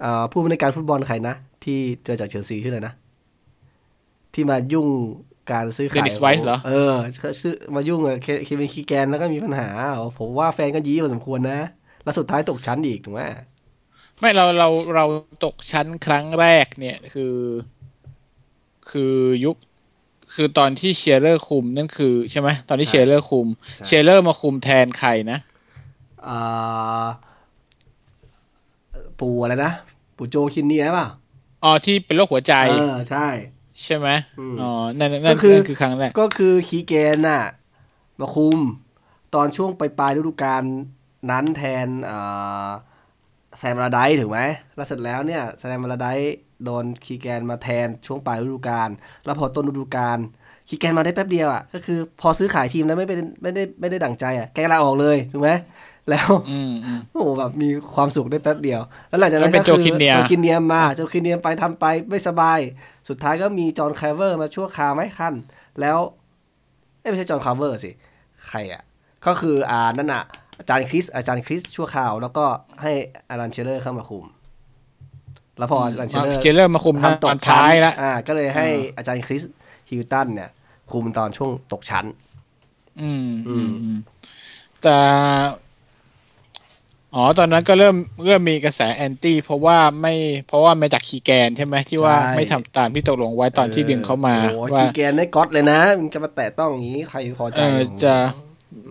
[0.00, 2.94] เอ่อผู้บริการฟุตบอลใครนะที่เจอจากเชลซีชื่ออะไรนะ
[4.34, 4.86] ที่มายุ่ง
[5.50, 6.94] การซื้อขาย Dennis Wise เหรอ เออ
[7.40, 9.68] ชื่อมายุ่งกับเคเควินคีแกนแล้วก็มีปัญหา
[10.18, 11.60] ผมว่าแฟนก็ยี้พอสมควรนะ
[12.04, 13.20] แล้วสุดท้ายตกชั้นอีกถูกไหม
[14.18, 15.04] ไม่เราเราเรา
[15.44, 17.36] ตกชั้นครั้งแรกเนี่ยคือ
[18.90, 19.56] คือยุค
[20.34, 23.48] คือตอนที่เชียร์เลอร์คุมนั่นคือใช่ไหมตอนที่เชียร์เลอร์คุม
[23.86, 25.38] เชียร์เลอร์มาคุมแทนใครนะ
[26.28, 27.06] อ่า
[29.20, 29.72] ปู่อะไรนะ
[30.16, 31.06] ปู่โจคินเนียป่ะ
[31.64, 33.26] อ๋อที่เป็นโรคหัวใจเออใช่
[33.84, 37.42] ใช่ไหมอืมอ๋อนั่นนั่นก็คือนั่นคือครั้งแรกก็คือคีแกนน่ะ
[38.20, 38.58] มาคุม
[39.34, 40.62] ตอนช่วงปลายปลายๆฤดูกาล
[41.30, 42.18] นั้นแทนเอ่
[42.66, 42.68] อ
[43.58, 44.40] แซมมาราไดซ์ถูกไหม
[44.76, 48.90] แล้วเสร็จแล้วเนี่ยแซมมาราไดซ์โดนคีแกนมาแทนช่วงปลายฤดูกาล
[49.24, 50.18] แล้วพอต้นฤดูกาล
[50.72, 55.50] คีแกนมาได้แป๊บเดียวอะก็คือพอซื้อขายทีมแล้วไม่เป็นไม่ได้ไม่ได้ดั่งใจอะแกลาออกเลยถูกไหม
[56.10, 62.58] แล้วอืมอืมโอ้โหแบบมีความสุขได้แป๊บเดียว แล้วหลังจากนั้นแล้วเป็นก็คือโจคินเนียร์โจคินเนียร์มาโจคินเนียร์ไปทำไปไม่สบาย
[63.08, 65.34] สุดท้ายก็มีจอห์นคาร์เวอร์มาชั่วคราวไหมขั้น
[65.80, 65.98] แล้ว
[67.00, 67.90] เอ้ยไม่ใช่จอห์นคาร์เวอร์สิ
[68.48, 68.82] ใครอะ
[69.26, 70.22] ก็คืออ่านั่นอะ
[70.58, 72.44] อาจารย์คริสอาจารย์คริสชั่วคราว แล้วก็
[72.82, 72.92] ให้
[73.30, 74.24] อลันเชียร์เลอร์เข้ามาคุม
[75.58, 79.42] แล้วพออลันเชียร์เลอร์เชียร์เลอร์มาคุมทำตตอกนชั้นท้ายแล้วอ่า ก็เลยให้อ่าอาจารย์คริส
[79.90, 80.50] ฮิวตันเนี่ย
[80.92, 82.04] คุมตอนช่วงตกชั้น
[83.00, 83.98] อืมอือืมมอืม
[84.82, 84.98] แต่
[87.14, 90.14] อ๋อ ตอนนั้นก็เริ่มเริ่มมีกระแสแอนตี้เพราะว่าไม่
[90.46, 98.14] เพราะว่ามาจากคีแกนใช่ไหมที่ว่าใช่ ไม่ทำตามที่ตกลงไว้ตอนที่ดึงเขามาโอ้โหว่าคีแกนได้ก๊อตเลยนะ มันจะมาแตะต้องอย่างนี้ใครพอใจเออจะ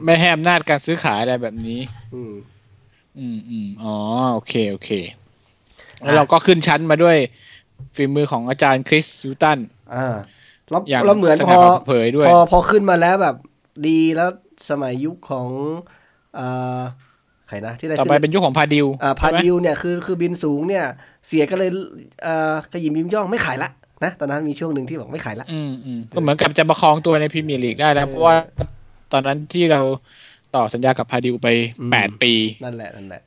[0.03, 1.79] ไม่ให้อำนาจการซื้อขายอะไรแบบนี้
[2.15, 2.33] อืม
[3.19, 3.95] อืมอืมอ๋อ
[4.33, 4.89] โอเค โอเค
[6.01, 7.17] แล้วเราก็ขึ้นชั้นมาด้วย
[7.95, 9.59] ฝีมือของอาจารย์คริสยูตัน
[9.95, 10.15] อ่า
[10.71, 13.35] แล้วอย่างแล้วเหมือนสพง่าอผ่าเผยด้วยพอพอขึ้นมาแล้วแบบ
[13.87, 14.29] ดีแล้ว
[14.69, 15.49] สมัยยุคของ
[16.39, 16.79] อ่า
[17.47, 20.85] ใครนะที่ได้ต่อไปขึ้นเป็นยุคของพาดิวอ่าพาใช่ไหมดิวเนี่ยคือคือบินสูงเนี่ย
[21.27, 21.69] เสียก็เลย
[22.25, 23.69] อ่ากระยิมยิ้มย่องไม่ขายละ
[24.03, 28.35] นะตอนนั้นมีช่วงหนึ่งที่บอกไม่ขายละอืมอืมก็เหมือนกับจะประคองตัวในพรีเมียร์ลีกได้แล้วเพราะว่า
[29.11, 29.81] ตอนนั้นที่เรา
[30.55, 31.47] ต่อสัญญากับพาดิวไป
[31.79, 33.21] อืมแปดปี นั่นแหละนั่นแหละ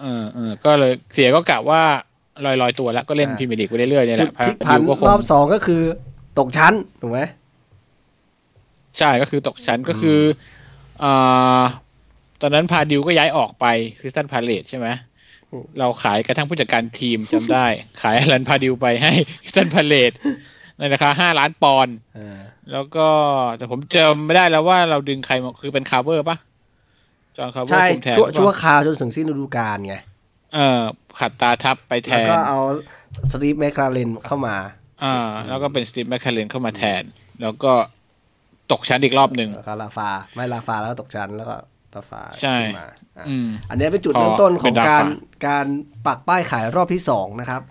[0.00, 1.82] เออเออก็เลยเสียก็กะว่า
[2.44, 5.82] ลอยลอยๆตัวแล้วก็เล่นอ่าพรีเมียร์ลีกไปเรื่อยๆเนี่ยแหละจุดพลิกผันพาร์ดิวก็คงรอบสองก็คือ
[6.38, 7.20] ตกชั้นถูกไหม
[8.98, 10.20] ใช่ก็คือตกชั้นก็คือ
[11.02, 11.62] อ่า
[12.40, 13.66] ตอนนั้นพาร์ดิวก็ย้ายออกไป
[14.00, 14.88] คริสตัลพาเลซใช่ไหม
[15.78, 17.66] เราขายกระทั่งผู้จัดการทีมจำได้
[18.02, 20.12] ขายอลันพาร์ดิวไปให้คริสตัลพาเลซ
[20.78, 22.38] ในราคาห้าล้านปอนด์เออ
[22.72, 23.08] แล้วก็
[23.58, 26.36] แต่ผมจำไม่ได้แล้วว่าเราดึงใครมาคือเป็นคาร์เวอร์ปะ
[27.36, 29.96] จอห์นคาร์เวอร์ใช่คุมแทนชั่วหรือเปล่าชั่วคราวจนถึงสิ้นฤดูกาลไง
[30.54, 30.80] เออ
[31.18, 32.58] ขัดตาทับไปแทแล้วนก็เอา
[33.32, 34.56] สตีฟแมคคาเรนเข้ามา
[35.04, 37.02] อ่า แล้วก็เป็นสตีฟแมคคาเรนเข้ามาแทน
[37.42, 37.72] แล้วก็
[38.72, 41.56] ตกชั้นอีกรอบหนึ่งแล้วก็ลาฟา ไม่ลาฟาแล้วก็ตกชั้นแล้วก็
[41.94, 42.86] ลาฟาใช่ขึ้นมา
[43.18, 45.04] อะอืมอันนี้เป็นจุดพอเริ่มต้นขเป็องนลาฟาการ
[45.46, 45.66] การ
[46.06, 47.62] ปักป้ายขายรอบที่สองนะครับ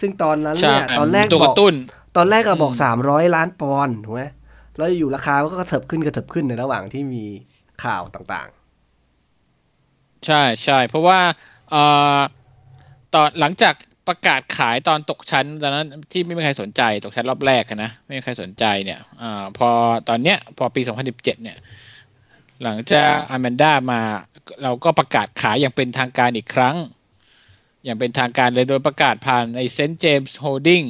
[0.00, 1.74] ซึ่งตอนนั้นใช่เนี่ยตอนแรกตัวบกอกระตุ้น
[2.16, 4.22] ตอนแรกก็บอกอืมสามร้อยล้านปอนด์ถูกไหม
[4.76, 7.24] แล้วอยู่ราคามันก็กระเถิบขึ้นกระเถิบขึ้นในระหว่างที่มี
[7.84, 8.48] ข่าวต่าง
[10.26, 11.20] ใช่ใช่เพราะว่า
[11.70, 11.82] เอ่
[12.16, 12.18] อ
[13.14, 13.74] ตอนหลังจาก
[14.08, 19.68] ประกาศขายตอนตกชั้นตอนนั้นที่ไม่มีใครสนใจตกชั้นรอบแรกอะนะไม่มีใครสนใจเนี่ยอ่าพอ
[20.08, 21.56] ตอนเนี้ยพอปี 2017 เนี่ย
[22.62, 24.00] หลังจากอาแมนด้ามา
[24.62, 26.76] เราก็ประกาศขายอย่างเป็นทางการอีกครั้ง
[27.84, 30.82] อย่างเป็นทางการเลยโดยประกาศผ่านไอ้ St James Holding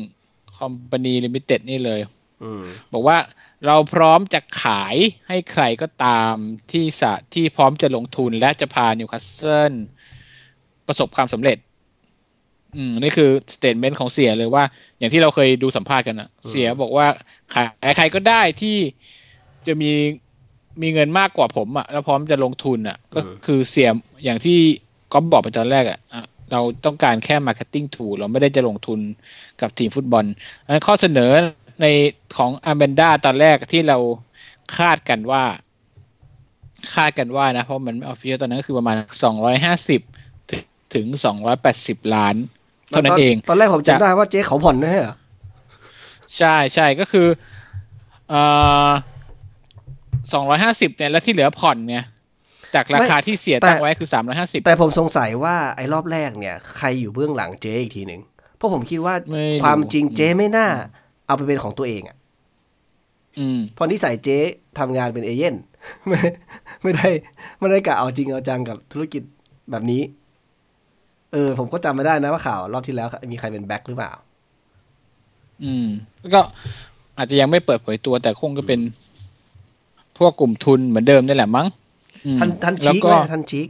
[0.59, 3.19] Company Limited นี่เลยๆอืมบอกว่า
[3.67, 4.97] เราพร้อมจะขาย
[5.29, 6.35] ให้ใครก็ตาม
[6.73, 9.73] ที่สะที่พร้อมจะลงทุนและจะพานิวคาสเซิล
[10.87, 11.59] ประสบความสำเร็จ
[12.77, 14.65] อืมนี่คือ statement ของเสียเลยว่า
[14.99, 17.07] อย่างที่เราเคยดูสัมภาษณ์กันอะเสียบอกว่า
[17.55, 18.77] ขายใครก็ได้ที่
[19.67, 19.91] จะมี
[20.83, 23.89] มีเงินมากกว่าผมอะแล้วพร้อมจะลงทุนอะก็คือเสีย
[24.25, 24.59] อย่างที่
[25.13, 29.01] ก๊อฟบอกไปตอนแรกอะอะเราต้องการแค่ Marketing Tool เราไม่ได้จะลงทุน
[29.61, 30.25] กับทีมฟุตบอล
[30.65, 31.31] อันนั้นข้อเสนอ
[31.83, 31.87] ใน
[32.37, 33.99] ของอาแมนดาตอนแรกที่เรา
[34.77, 35.45] คาดกันว่า
[36.95, 40.01] คาดกันว่านะ เพราะมันไม่ออฟฟิเชียลตอนนั้นก็คือประมาณสองร้อยห้าสิบ
[40.95, 42.35] ถึงสองร้อยแปดสิบล้าน
[42.89, 45.15] เท่านั้นเอง ตอนแรกผมจะจำได้ว่าเจ๊เขาผ่อนด้วยเหรอ
[46.39, 47.27] ใช่ใช่ก็คือ
[48.31, 48.43] เอ่
[48.87, 48.89] อ
[50.33, 52.05] สองร้อยห้าสิบเนี่ยแล้วที่เหลือผ่อนเนี่ย
[52.75, 58.21] จากราคาที่เสียตั้งไว้คือสามร้อยห้าสิบแต่ผมสงสัยว่าไอ้รอบแรกเนี่ย ใครอยู่เบื้องหลังเจ๊อีกทีหนึ่ง
[58.57, 60.69] เพราะผมคิดว่าไม่รู้ความจริงเจ๊ไม่น่า
[61.27, 62.17] เอาไปเป็นของตัวเองอะ
[63.39, 64.39] อืมเพราะนิสัยเจ๊
[64.79, 65.55] ทำงานเป็นเอเย่น
[66.09, 66.21] ไม่
[66.83, 67.09] ไม่ได้
[67.59, 69.23] ไม่ได้กะเอาจริงเอาจังกับธุรกิจ
[69.71, 70.03] แบบนี้
[71.33, 74.13] เออ ผมก็จำไม่ได้นะว่าข่าว รอบที่แล้ว มีใครเป็นแบ็คหรือเปล่า
[75.65, 75.87] อืม
[76.21, 76.41] แล้วก็
[77.19, 78.81] อาจจะยังไม่เปิดเผยตัวแต่คงจะเป็น
[80.19, 81.67] พวกกลุ่มทุนเหมือนเดิมนี่แหละมั้ง
[82.27, 83.69] อืมท่านท่านแล้วชิกก็ไหมท่านชิก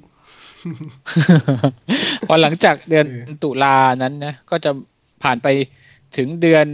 [2.27, 4.71] พอหลังจากเดือนเออตุตุลานั้นนะ ก็จะ
[5.23, 5.49] ผ่านไป
[6.17, 6.67] ถึงเดือน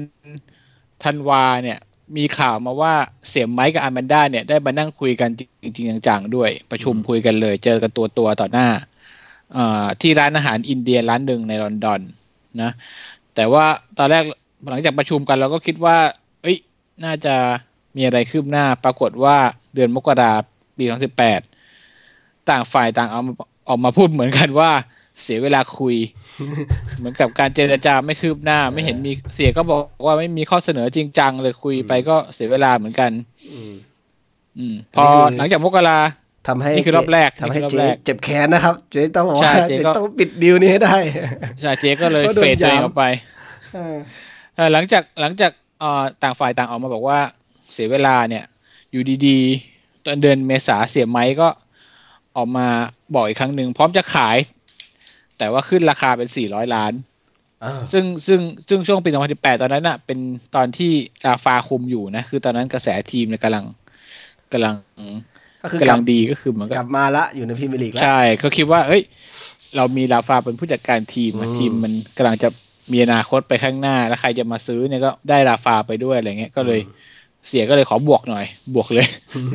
[1.05, 1.79] ธันวาเนี่ย
[2.17, 2.95] มีข่าวมาว่า
[3.29, 5.31] เสียไมค์กับอาแมนด้าเนี่ยได้มานั่งคุยกัน
[5.63, 8.92] จริงๆจังๆด้วย ประชุมคุยกันเลย เจอกันตัวตัวๆต่อหน้าเอ่อ
[10.01, 12.01] ที่ร้านอาหารอินเดียร้านหนึ่งในลอนดอน
[12.63, 12.71] นะ
[13.35, 13.65] แต่ว่า
[13.99, 14.25] ตอนแรก
[14.69, 15.97] หลังจากประชุมกันเราก็คิดว่า
[16.43, 16.57] เอ้ย
[17.05, 17.35] น่าจะ
[17.97, 19.37] มีอะไรคืบหน้า ปรากฏว่า
[19.75, 20.33] เดือนมกรา
[20.79, 20.85] ปี
[21.67, 23.33] 2018 ต่างฝ่ายต่างเอามา
[23.69, 24.71] ออกมาพูดเหมือนกันว่า
[25.23, 25.97] เสียเวลาคุย
[26.99, 33.11] เหมือนกับการเจรจาไม่คืบหน้า ไม่เห็นมีเสียก็บอกว่าไม่มีข้อเสนอจริงจังเลยคุยไปก็เสียเวลาเหมือนกัน
[33.53, 33.73] อืม
[34.59, 35.99] อืมพอนี่คือหลังจากมกรา
[36.49, 40.97] ทำให้นี่คือรอบแรกทำให้นี่คือรอบเจ๊แรกเจ็บแขนนะครับ เจ๊ต้องบอกว่าใช่เจ๊เจ๊ก็ต้องปิดดีลนี้ให้ได้
[41.61, 43.05] ใช่เจ๊ก็เลยก็โดนเฟดตัวเองย้ำออกไป
[43.75, 43.97] เออ
[44.57, 47.19] เอ่อหลังจากหลังจากเอ่อต่างฝ่ายต่างออกมาบอกว่า
[47.73, 48.45] เสียเวลาเนี่ย
[48.93, 51.49] อยู่ดีๆตอนเดือนเมษาเสียไม้ก็
[52.37, 52.67] ออกมา
[53.15, 54.37] บอกอีกครั้งหนึ่งพร้อมจะขาย
[55.39, 56.93] แต่ว่าขึ้นราคาเป็น400ล้าน
[57.63, 60.19] เออซึ่งซึ่งซึ่งช่วงปี 2018 ตอนนั้นน่ะ เป็น
[60.55, 60.93] ตอนที่
[61.27, 63.65] ราฟาคุมอยู่นะ คือตอนนั้นกระแสทีมเนี่ยกำลัง
[64.53, 64.75] กำลัง
[65.63, 69.03] ก็คือกำกลัลังบดีก็คือเหมือนกกัลับบมาละอยู่ในพรีเมียร์ลีกแล้วใช่เขาคิดว่า เอ้ย
[69.77, 72.49] เรามีราฟาเป็นผู้จัดการทีมอะอืมทีมมันกำลังจะ
[72.93, 76.81] มีอนาคตไปข้างหน้า แล้วใครจะมาซื้อเนี่ยก็ได้ราฟาไปด้วยอะไรเงี้ยก็เลย
[77.49, 78.45] เสียก็เลยขอบวกหน่อย
[78.75, 79.07] บวกเลย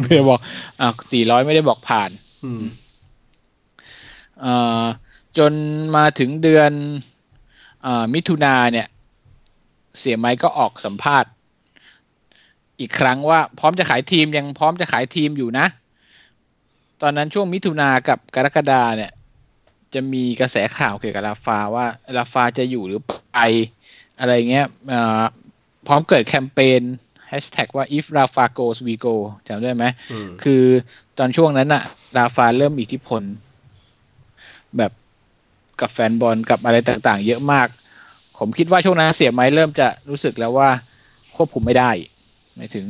[0.04, 0.40] เพื่อบอก
[0.82, 2.10] อะ400ไม่ได้บอกผ่าน
[2.46, 2.64] อืม
[4.42, 4.84] เอ่อ
[5.38, 5.54] จน
[5.96, 6.72] มาถึงเดือน
[7.86, 8.88] อามิถุนาเนี่ย
[10.00, 11.30] เสียไม้ก็ออกสัมภาษณ์
[12.80, 15.66] อีกครั้งว่าพร้อมจะขายทีมยังพร้อมจะขายทีมอยู่นะ
[17.02, 19.12] ตอนนั้นช่วงมิถุนากับกรกฎาเนี่ย
[19.94, 21.86] จะมีกระแสข่าวเกี่ยวกับลาฟาว่า
[22.18, 23.38] ลาฟาจะอยู่หรือไป
[24.20, 25.24] อะไรเงี้ยอ่า
[25.88, 26.82] พร้อมเกิดแคมเปญ
[27.28, 29.16] แฮชแท็กว่า if Rafa goes we go
[29.48, 30.64] จำได้ไหมอืมคือ
[31.18, 31.84] ตอนช่วงนั้นอะ
[32.18, 33.22] ราฟาเริ่มมีอิทธิพล
[34.78, 34.92] แบบ
[35.82, 37.68] กับแฟนบอลกับอะไรต่างๆ เยอะมาก
[38.38, 40.70] ผมคิดว่าช่วงนั้นเสียไม้เริ่มจะรู้สึกแล้วว่า
[41.36, 41.92] ควบคุมไม่ได้
[42.56, 42.86] หมายถึง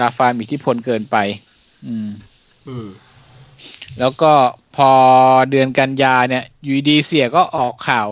[0.00, 1.16] ราฟามีอิทธิพลเกินไป
[1.86, 2.10] อืมอืม
[4.00, 4.32] แล้วก็
[4.76, 4.90] พอ
[5.50, 8.08] เดือนกันยาเนี่ยอยูดีเสียก็ออกข่าว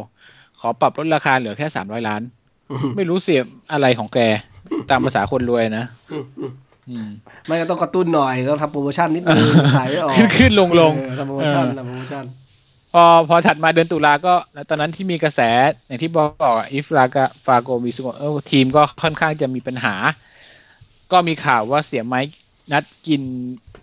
[0.60, 2.22] ขอปรับลดราคาเหลือแค่สามร้อยล้าน
[2.70, 3.40] อืมไม่รู้เสีย
[3.72, 4.18] อะไรของแก
[4.90, 6.52] ตามภาษาคนรวยนะอืมอืม
[6.88, 7.08] อืม
[7.46, 9.44] ไม่ก็ต้องกระตุ้นหน่อยก็ทำโปรโมชั่นนิดนึง
[9.76, 12.24] ขายไม่ออก ขึ้นขึ้นลงลงเออทำโปรโมชั่นเออทำโปรโมชั่น
[12.92, 15.40] พอพอถัดมาเดือนตุลาก็แล้วตอนนั้นที่มีกระแส
[15.86, 19.94] อย่างที่บอกอิฟรากาฟาโกมีสุโกเออทีมก็ค่อนข้างจะมีปัญหา
[21.12, 22.20] ก็มีข่าวว่าเสียไม้
[22.72, 23.22] นัดกิน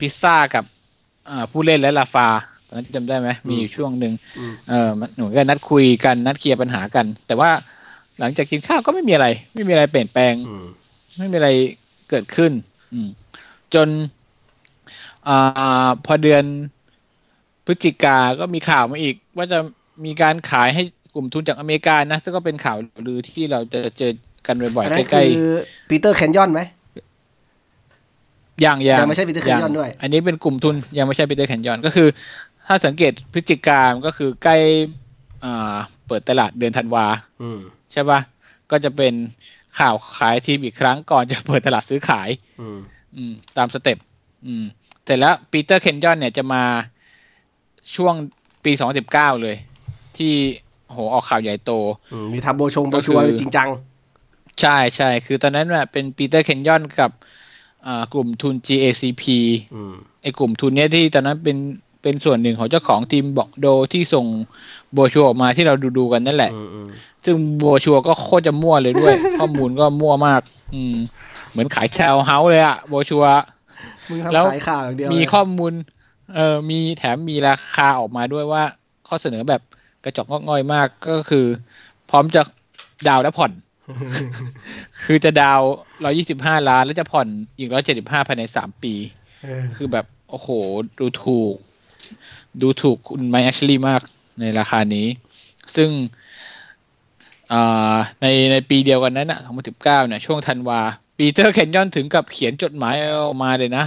[0.02, 0.64] พิซซ่ากับ
[1.30, 2.28] อ่าผู้เล่นและลาฟา
[2.68, 7.52] ตอนนั้นจำได้ไหมมีอยู่ช่วงหนึ่งอืมเออมันหนูก็นัดคุยกันนัดเคลียร์ปัญหากัน แต่ว่า
[8.20, 10.66] หลังจากกินข้าวก็ไม่มีอะไร ไม่มีอะไรเปลี่ยนแปลงอืม
[11.18, 11.50] ไม่มีอะไร
[12.10, 12.52] เกิดขึ้น
[12.94, 13.10] อืม
[13.74, 13.88] จน
[15.28, 16.44] อาพอเดือน
[17.66, 19.60] พฤศจิกาก็มีข่าวมาอีก ว่าจะ
[20.06, 20.84] มีการขายให้
[21.14, 24.12] กลุ่มทุนจากอเมริกานะ ซึ่งก็เป็นข่าวลือที่เราจะเจอ
[24.48, 25.52] กันบ่อยอันนั้นๆใกล้คือ
[25.90, 26.77] ปีเตอร์เคนยอนไหมๆอ
[28.66, 32.08] ย่างอย่างยังไม่ใช่ Peter Kenyon ด้วย อันนี้เป็นกลุ่มทุนยังไม่ใช่ปีเตอร์เคนยอนก็คือ
[32.68, 34.58] ถ้าสังเกตพฤศจิกามันก็คือใกล้
[35.44, 35.76] อ่า
[36.08, 37.06] เปิดตลาดเดือนธันวา
[37.42, 37.60] อืม
[37.94, 38.20] ใช่ปะ
[38.72, 39.14] ก็จะเป็น
[39.80, 42.30] ข่าวขายทีมอีกครั้งก่อนจะเปิดตลาดซื้อขาย
[42.62, 42.80] อืม
[43.16, 43.98] อืมตามสเต็ป
[44.46, 44.64] อืม
[45.06, 46.64] เสร็จแล้วปีเตอร์เคนยอนเนี่ยจะมา
[47.96, 48.14] ช่วง
[48.66, 48.72] ปี
[49.08, 49.56] 2019เลย
[50.18, 50.34] ที่
[50.92, 51.72] โหออกข่าวใหญ่โต
[52.14, 53.70] อืมมีทำโบชงโบรชัวร์ก็คือจริงจัง
[54.62, 57.27] ใช่ใช่คือตอนนั้นน่ะเป็นปีเตอร์เคนยอนกับอ่า
[58.14, 59.24] กลุ่มทุน GACP
[59.76, 61.58] อืมไอ้กลุ่มทุนเนี้ยที่ตอนนั้นเป็น
[62.02, 64.26] เป็นส่วนหนึ่งของเจ้าของทีมบอกโดที่ส่ง
[64.94, 66.88] โบรชัวร์ออกมาที่เราดูดูๆกันนั่นแหละอืมอืม
[67.26, 70.42] ซึ่งโบรชัวร์ก็โคตรจะมั่วเลยด้วย ข้อมูลก็มั่วมาก
[70.76, 70.96] อืม
[71.52, 73.26] เหมือนขายคลับเฮาส์เลยอะโบรชัวร์
[74.10, 75.74] มึงแล้วทำขายข่าวอย่างเดียวมีเลยข้อมูล
[76.36, 78.64] เออมีแถมมีราคาออกมาด้วยว่า
[79.08, 79.62] ข้อเสนอแบบ
[80.04, 81.46] กระจอกงอกง่อยมากก็คือ
[82.10, 82.42] พร้อมจะ
[83.08, 83.52] ดาวน์และผ่อน
[85.04, 85.62] คือจะดาว
[86.04, 87.28] ร้อยี่สิบห้าล้านแล้วจะผ่อน
[87.60, 88.94] อีกร้อยเจ็ดสิบห้าภายในสามปี
[89.44, 90.50] เออคือแบบ โอ้โห
[91.00, 91.56] ดูถูก
[92.62, 94.02] ดูถูกคุณไมค์แอชลีย์มาก
[94.40, 95.08] ในราคานี้
[95.76, 95.90] ซึ่ง
[97.52, 100.80] อ่าในในปีเดียวกันนั้นนะ2019เนี่ย ช่วงธันวา
[101.18, 102.96] ปีเตอร์เคนยอนถึงกับเขียนจดหมาย
[103.26, 103.86] ออกมาเลยนะ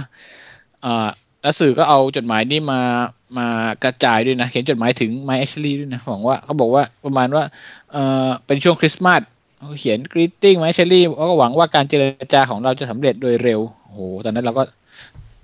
[0.85, 1.07] อ่า
[1.41, 2.81] แล้วสื่อก็เอาจดหมายนี้มา
[3.37, 3.47] มา
[3.83, 7.43] กระจายด้วยนะ เขียนจดหมายถึงไมค์แอชลีย์ด้วยนะบอกว่าเขาบอกว่าประมาณว่า
[7.91, 9.21] เออเป็นช่วงคริสต์มาส
[9.61, 14.63] เขาเขียน greeting ไมค์แอชลีย์เขาก็หวังว่าการเจรจาของเราจะสำเร็จโดยเร็วโอ้โหตอนนั้นเราก็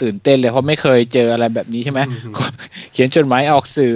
[0.01, 1.99] ตื่นเต้นเลย เพราะไม่เคยเจออะไรแบบนี้ใช่ไหม
[2.91, 3.93] เขียนจดหมายออกสื่อ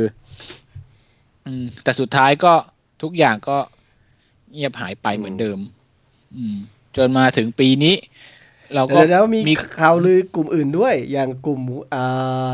[1.45, 2.53] อืม แต่สุดท้ายก็
[3.01, 3.57] ทุกอย่างก็
[4.51, 5.57] เงียบหายไปเหมือนเดิม
[6.35, 6.55] อืม
[6.97, 7.95] จนมาถึงปีนี้
[8.75, 11.61] เราก็เดี๋ยวแล้วมีมีข่าวลือกลุ่มอื่นด้วย อย่างกลุ่ม
[11.93, 12.51] อ่า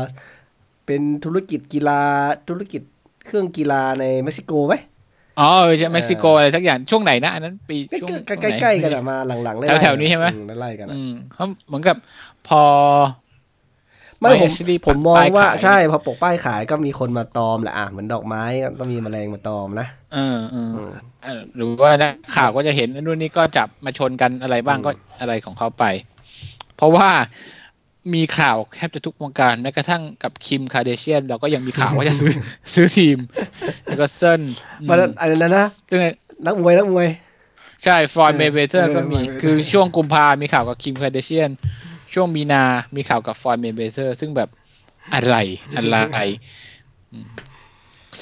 [0.86, 2.02] เป็นธุรกิจกีฬา
[2.48, 2.82] ธุรกิจ
[3.26, 4.74] เครื่องกีฬาในเม็กซิโกไหม
[5.40, 11.96] อ๋อเออใช่เม็กซิโกอะไรสักอย่างช่วงไหนนะอันนั้นปีช่วงใกล้ช่วงไหใกล้ๆกันอะมาหลังๆไล่ๆแถวๆนี้ใช่ไหมอืไล่ๆกันอะอืมเขาเหมือนกับ
[12.48, 12.62] พอ
[14.20, 20.90] ไม่ไม่ผม Ashley ผมมองป้ายว่าขายใช่พอปักป้ายขายก็มีคนมาตอมแหละอะเหมือนดอกไม้ก็ต้องมีแมลงมาตอมนะเออเอออืม
[21.22, 25.84] เอ่อหรือว่านักข่าวก็จะเห็นนู่นนี่ก็จับมาชนกันอะไรบ้างอืมก็อะไรของเขาไป
[26.76, 27.08] เพราะว่า
[28.14, 32.30] มีข่าวแทบจะทุกวงการแม้กระทั่งกับคิมคาร์เดเชียนเราก็ยังมีข่าวว่าจะซื้อ
[32.74, 33.18] ซื้อทีม
[33.84, 34.40] แล้วก็เซิน
[34.88, 35.98] มันอะไรนะนะซึ่ง
[36.46, 37.08] นักมวยนักมวย
[37.84, 41.50] ใช่ฟลอยด์เอเมย์เวทเธอร์เออก็มี Mayweather คือช่วงกุมภามีข่าวกับคิมคาร์เดเชียน
[42.14, 42.62] ช่วงมีนา
[42.96, 44.48] มีข่าวกับฟลอยด์เมเวเตอร์ ซึ่งแบบ
[45.14, 45.36] อะไร
[45.76, 45.96] อะไร
[47.12, 47.26] อืม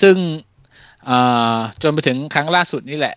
[0.00, 0.16] ซึ่ง
[1.08, 3.14] อ่าจนไปถึงครั้งล่าสุดนี่แหละ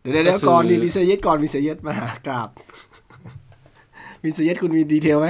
[0.00, 2.48] เดี๋ยวเดี๋ยวเดี๋ยวก็คือก่อนดีมีเซเยสก่อนมีเซเยสมาหากราบ
[4.24, 5.28] มีเซเยสคุณมีดีเทลไหม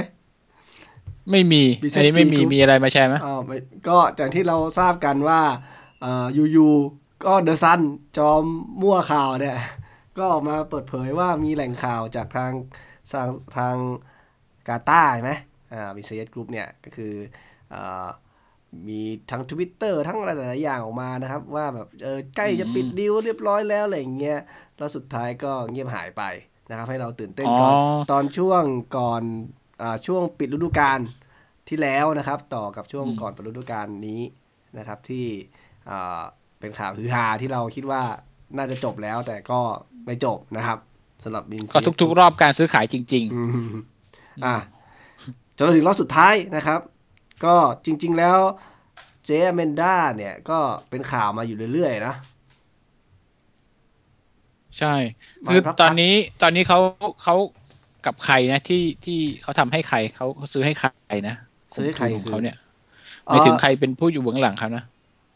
[1.31, 5.41] ไม่มี Business อันนี้ไม่มี Group มีอะไรมาแชร์ไหมอ๋อไม่ก็จากที่เราทราบกันว่า
[6.01, 6.69] เอ่อยูยู
[7.25, 7.81] ก็เดอะซัน
[8.17, 8.43] จอม
[8.81, 9.57] มั่วข่าวเนี่ย
[10.17, 12.51] ก็ออกมาเปิดเผยว่ามีแหล่งข่าวจากทาง
[13.13, 13.75] ทางทาง
[14.67, 15.31] กาตาร์ใช่ไหม
[15.73, 17.13] อ่ามีเซเยสกรุ๊ปเนี่ยก็คือ
[17.71, 18.07] เอ่อ
[18.87, 24.39] มีทั้ง Twitter ทั้งอะไรหลาย ๆ อย่างออกมานะครับ ว่าแบบเออใกล้จะปิดดีลเรียบร้อยแล้วอะไรอย่างเงี้ย
[24.77, 26.23] แล้วสุดท้ายก็เงียบหายไป
[26.69, 27.73] นะครับ ให้เราตื่นเต้นอ๋อก่อน
[28.11, 28.63] ตอนช่วง
[28.97, 29.66] ก่อนอา
[30.05, 30.99] ช่วงปิดฤดูกาล
[31.69, 34.21] ที่แล้วนะครับ ต่อกับช่วงก่อนปิดฤดูกาลนี้
[34.77, 35.25] นะครับ ที่
[35.89, 36.21] อ่า
[36.59, 38.03] เป็นข่าวฮือฮาที่เราคิดว่า
[38.57, 39.59] น่าจะจบแล้วแต่ก็
[40.05, 40.79] ไม่จบนะครับ
[41.23, 43.71] สำหรับบินก็ทุก ๆ รอบการซื้อขายจริงอืม
[44.45, 44.55] อะ
[45.57, 46.79] จนถึงรอบสุดท้ายนะครับ
[47.45, 48.37] ก็จริง ๆ แล้ว
[49.25, 50.59] เจอเมนด้าเนี่ยก็
[50.89, 52.13] เป็นข่าวมาอยู่เรื่อย ๆ นะ
[54.77, 54.93] ใช่
[55.45, 56.79] มาคือพักๆตอนนี้ตอนนี้เขา
[57.23, 57.35] เขา
[58.05, 60.89] กับใครนะที่ที่เขาทำให้ใครเขาเขาซื้อให้ใคร
[61.27, 61.35] นะ
[61.75, 62.57] ซื้อให้ใครกลุ่มทุนของคือเขาเนี่ย
[63.29, 64.83] อ๋อหมายถึงใครเป็นผู้อยู่เบื้องหลังเขานะ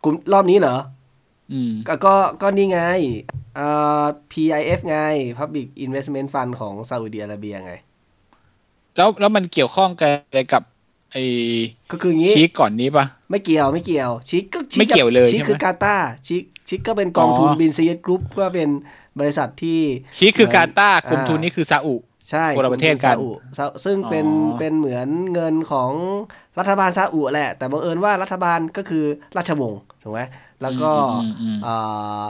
[0.03, 0.77] กลุ่มรอบนี้เหรอ
[1.51, 2.79] อืม ก็ก็ก็นี่ไง
[3.55, 3.67] เอ่
[4.01, 4.97] อ PIF ไง
[5.37, 7.73] Public Investment Fund ของซาอุดิอาระเบียไง
[8.97, 10.63] แล้วแล้วมันเกี่ยวข้องกันอะไรกับ
[11.11, 11.17] ไอ
[11.91, 18.69] ก็คืออย่างนี้ชีกก่อนนี้ปะไม่เกี่ยวไม่เกี่ยวชิคก็ชิไม่เกี่ยวเลยชิคใช่ไหมคือกาตาร์ชิคชิคก็เป็นกองทุนอ๋อ Bin Zayed Group ก็เป็น
[19.19, 19.79] บริษัทที่
[20.17, 21.95] ชีคคือกาตาร์อ่ากลุ่มทุนนี้คือซาอุ
[22.31, 25.91] ใช่คนละประเทศกันซาอุซาซึ่งเป็นอ๋อเป็นเหมือนเงินของ
[26.59, 29.03] รัฐบาลซาอุแหละ แต่บังเอิญว่ารัฐบาลก็คือ
[29.37, 30.21] ราชวงศ์ถูกไหม
[30.61, 30.91] แล้วก็
[31.23, 32.23] อืมอืมอืมอ่า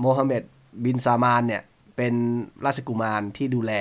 [0.00, 0.42] โมฮัมเหม็ด
[0.84, 1.62] บินซามานเนี่ย
[1.96, 2.14] เป็น
[2.66, 3.72] ราชกุมารที่ดูแล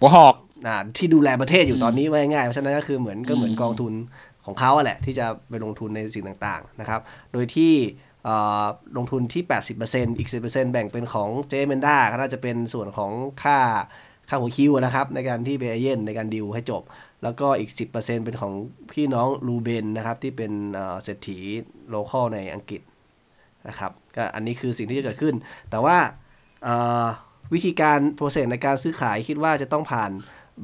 [0.00, 0.34] หัวหอก
[0.66, 3.92] อ่าที่ดูแลประเทศอยู่อืมตอนนี้ไว้ง่ายๆเพราะฉะนั้นก็คือเหมือนก็เหมือนอืมกองทุน
[4.44, 7.00] ของเขาอะแหละ ที่จะไปลงทุนในสิ่งต่างๆนะครับ
[7.32, 8.07] โดยที่เอ่อ
[8.96, 9.42] ลงทุนที่
[9.80, 13.12] 80%อีก 10%แบ่งเป็นของอแมนด้าก็น่าจะเป็นส่วนของ
[13.42, 13.58] ค่า
[14.28, 16.82] ค่าหัวคิวนะครับ ในการที่ agent ในการดิวให้จบ
[17.22, 18.52] แล้วก็อีก 10%เป็นของ
[18.92, 20.52] พี่น้องรูเบนนะครับ ที่เป็น
[21.02, 21.38] เศรษฐี
[21.88, 22.80] local ในอังกฤษ
[23.68, 25.34] นะครับก็อันนี้คือสิ่งที่จะเกิดขึ้น
[25.70, 25.98] แต่ว่า
[27.52, 30.10] วิธีการ process ในการซื้อขายคิดว่าจะต้องผ่าน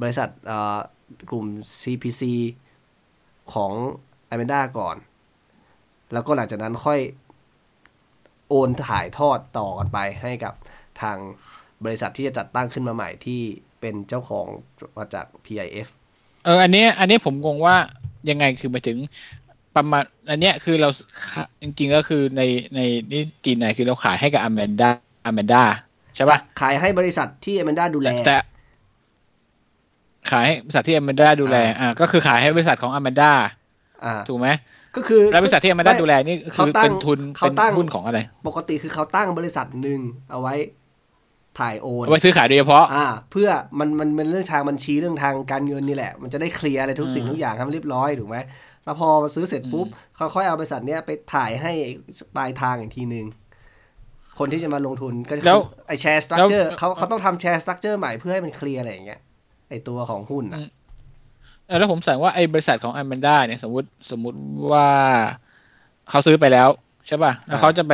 [0.01, 0.29] บริษัท
[1.29, 1.45] กลุ่ม
[1.81, 2.23] PCP
[3.53, 3.71] ของ
[4.33, 4.95] a m a n d a ก่อน
[6.13, 6.99] แล้วก็หลังจากนั้นค่อย
[8.49, 10.53] โอนถ่ายทอดต่อกันไปให้กับ
[11.01, 11.17] ทาง
[11.83, 13.41] บริษัทที่จะจัดตั้งขึ้นมาใหม่ที่
[13.81, 14.47] เป็นเจ้าของ
[14.97, 15.87] มาจาก PIF
[16.45, 17.75] เอออันเนี้ยอันนี้ผมงงว่า
[18.29, 18.97] ยังไงคือหมายถึง
[19.75, 20.89] ประมาณอันเนี้ยคือเรา
[21.61, 22.41] จริงๆก็คือใน
[22.75, 22.79] ใน
[23.11, 24.89] นิติไหนคือเราขายให้กับอแมนดา
[25.25, 25.63] อแมนดา
[26.15, 28.37] ใช่ปะขายให้บริษัทที่ a m a n d a ดูแลแต่
[30.31, 33.31] ขายให้บริษัทที่อแมนดาดูแลอ่าก็คือขายให้บริษัทของอแมนดา
[34.05, 34.47] อ่าถูกไหม
[34.95, 39.99] ก็คือแล้วบริษัทที่อแมนดาไม่ดูแลนี่เขาคือตั้งเป็นทุนเขาเป็นตั้งหุ้นของอะไร ปกติคือเขาตั้งบริษัทหนึ่ง
[40.31, 40.55] เอาไว้
[41.59, 48.37] ถ่ายโอนเอาไว้ซื้อขายโดยเฉพาะอ่า เพื่อมันมันเป็นเรื่องทางบัญชีเรื่องทางการเงินนี่แหละ มันจะได้เคลียร์อะไรทุกสิ่งอืมทุกอย่างให้มันเรียบร้อยถูกไหม
[48.85, 51.71] แล้วพอซื้อเสร็จปุ๊บเขาค่อยเอาบริษัทเนี้ยไปถ่ายให้
[52.35, 53.25] ปลายทางอีกทีหนึ่ง
[54.39, 59.19] คนที่จะมาลงทุนก็คืแล้วไอแชร์สตรัคเจอร์เขาเขาต้องทำแชร์สตรัคเจอร์ใหม่เพื่อให้มันเคลียร์อะไรอย่างเงี้ย
[59.69, 60.67] ไอตัวของหุ้นอือะมเออ
[61.67, 64.39] แล้วผมสั่งว่าไอ้บริษัทของอแมนดาเนี่ยสมมติสมมุติ
[64.71, 64.87] ว่า
[66.09, 66.69] เขาซื้อไปแล้ว
[67.07, 67.93] ใช่ป่ะ แล้วเขาจะไป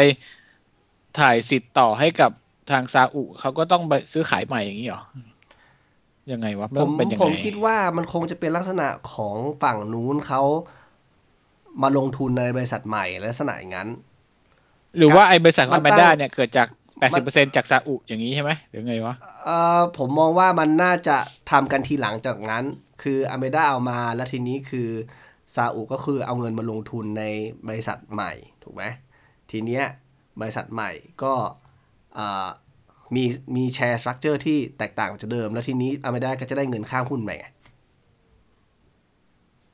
[1.19, 2.31] ถ่ายสิทธิ์ต่อให้กับ
[2.71, 5.03] ทางซาอุเขาก็ต้องไปซื้อขายใหม่อย่างนี้เหรอ
[6.31, 10.41] ยังไงวะผมนเป็นยังผไงมคิดว่ามันคงจะเป็นลักษณะของฝั่งนู้นเขา
[11.81, 13.89] มาลงทุนในบริษัทใหม่ลักษณะอย่างนั้น
[14.97, 16.67] หรือว่าไอ้บริษัทของมัอนแมนตั้ดางเนี่ยเกิดจาก
[16.99, 21.17] แปดสิบเปอร์เซ็นจากซาอุอย่างนี้ใช่ไหมหรือไงวะเอ่อผมมองว่ามันน่าจะ
[21.51, 22.63] ทำกันทีหลังจากนั้น
[23.01, 24.89] คืออแมนด้าเอามาแล้วทีนี้คือ
[25.55, 27.23] ซาอุก็คือเอาเงินมาลงทุนใน
[27.67, 28.31] บริษัทใหม่
[28.63, 28.83] ถูกไหม
[29.51, 29.83] ทีเนี้ย
[30.41, 30.91] บริษัทใหม่
[31.23, 31.33] ก็
[32.15, 32.47] เอ่อ
[33.15, 33.23] มี
[33.55, 37.45] มี share structure ที่แตกต่างจากเดิม แล้วทีนี้อแมนด้าก็จะได้เงินข้างหุ้นใหม่ไง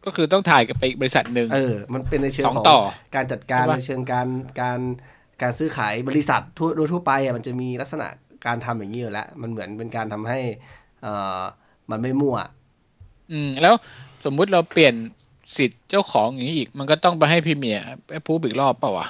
[0.06, 2.82] ก็คือต้องถ่ายกับไปอีกบริษัทหนึ่งเออ มันเป็นในเชิงสองของต่อ
[3.16, 4.28] การจัดการใช่ปะในเชิงการ
[4.62, 4.80] การ
[5.42, 8.08] การซื้อขายบริษัททั่วโดยทั่วไปอะมันจะมีลักษณะ
[8.46, 10.40] การทำอย่างนี้อยู่แล้ว มันเหมือนเป็นการทำให้
[11.02, 11.42] เอ่อ
[11.92, 12.38] มันไม่มั่ว
[13.32, 13.74] อืม แล้ว
[14.26, 14.94] สมมุติเราเปลี่ยน
[15.58, 19.08] สิทธิ์เจ้าของอย่างนี้อีก มันก็ต้องไปให้พรีเมียร์ไปพูดอีกรอบเปล่าวะ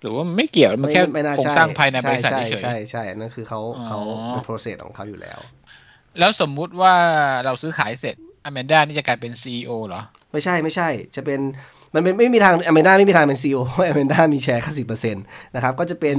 [0.00, 3.98] หรือว่ามันไม่เกี่ยวมันแค่ไม่น่าโครงใช่สร้างภายในบริษัทใช่เฉยใช่ใช่นั่นคือเขาอ๋อเขา
[4.30, 6.94] เป็น process ของเขาอยู่แล้วๆแล้วสมมุติว่า
[7.44, 10.02] เราซื้อขายเสร็จอแมนด้านี่จะกลายเป็นซีอเหรอ
[10.32, 11.40] ไม่ใช่ไม่ใช่ จะเป็น
[11.94, 16.16] มันเป็นไม่มีทางอเมนด้าไม่มีทางเป็นซีอเพราะอเมนด้ามีแชร์แค่สิบเปอร์เซ็นต์นะครับ ก็จะเป็น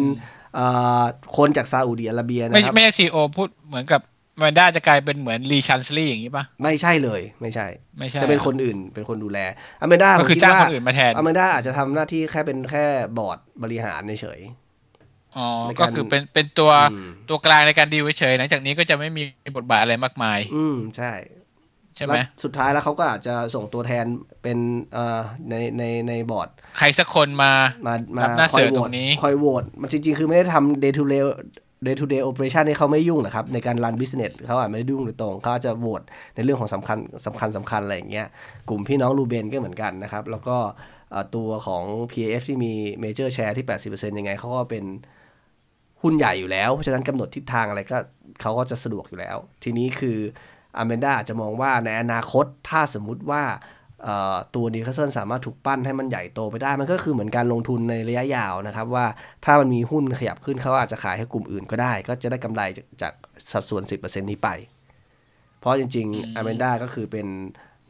[0.55, 0.65] เอ่
[1.01, 1.03] อ
[1.37, 7.67] คนจากซาอุดิอาระเบียไม่นะครับ ไม่ใช่ซีอพูดเหมือนกับอ แมนด้าจะกลายเป็นเหมือนรีชันสลีอย่างนี้ปะไม่ใช่เลย ไม่ใช่
[7.99, 9.39] ไม่ใช่ จะเป็นคนอื่นเป็นคนดูแล
[9.81, 12.85] อเมนด้าก็คือจ้างคนอื่นมาแทนอเมนด้าอาจจะทำหน้าที่แค่เป็นแค่
[13.17, 14.41] บอร์ดบริหารเฉย
[15.37, 19.23] อ๋อในก็การคือเป็นเป็นตัวอืมตัวกลางในการดีลเฉยๆหลังจากนี้ก็จะไม่มี
[19.55, 21.13] บทบาทอะไรมากมาย อืมใช่
[21.95, 24.05] ใช่ไหมแล้วสุดท้ายแล้วเขาก็อาจจะส่งตัวแทน
[24.43, 24.57] เป็น
[24.93, 25.19] เอ่อ
[25.49, 27.51] ในในในบอร์ด ใครสักคนมา
[27.87, 31.23] มารัมาบหน้าคอยเสือโหวตรตงนี้คอยโหวตมันจริง ๆ คือไม่ได้ทำ day to day
[31.85, 36.01] day to day operation ให้เขาไม่ยุ่งหรอครับในการรัน business เขาอาจไม่ได้ยุ่งโดยตรงเขาจะโหวต
[36.35, 38.27] ในเรื่องของสำคัญสำคัญสำคัญอะไรอย่างเงี้ย
[38.69, 40.57] กลุ่มพี่น้องรูเบนก็เหมือนกันนะครับ แล้วก็
[41.35, 42.73] ตัวของ PAF ที่มี
[43.03, 44.83] major share ที่ 80%ยังไงเขาก็เป็น
[46.01, 47.97] หุ้นใหญ่อยู่แล้ว เพราะฉะนั้นกำหนดทิศทางอะไรก็
[48.41, 50.17] เขาก็จะสะดวกอยู่แล้ว ทีนี้คือ
[50.77, 53.43] อเมนดาจะมองว่าในอนาคตถ้าสมมุติว่า
[54.55, 59.05] ตัวนิวคาสเซิลสามารถถูกปั้นให้มันใหญ่โตไปได้ มันก็คือเหมือนการลงทุนในระยะยาวนะครับว่า
[59.45, 62.61] ถ้ามันมีหุ้นขยับขึ้นเขาอาจจะขายให้กลุ่มอื่นก็ได้ ก็จะได้กำไร
[63.01, 63.13] จาก
[63.51, 64.49] สัดส่วน 10%นี้ไป
[65.59, 67.27] เพราะจริงๆอเมนดาก็คือเป็น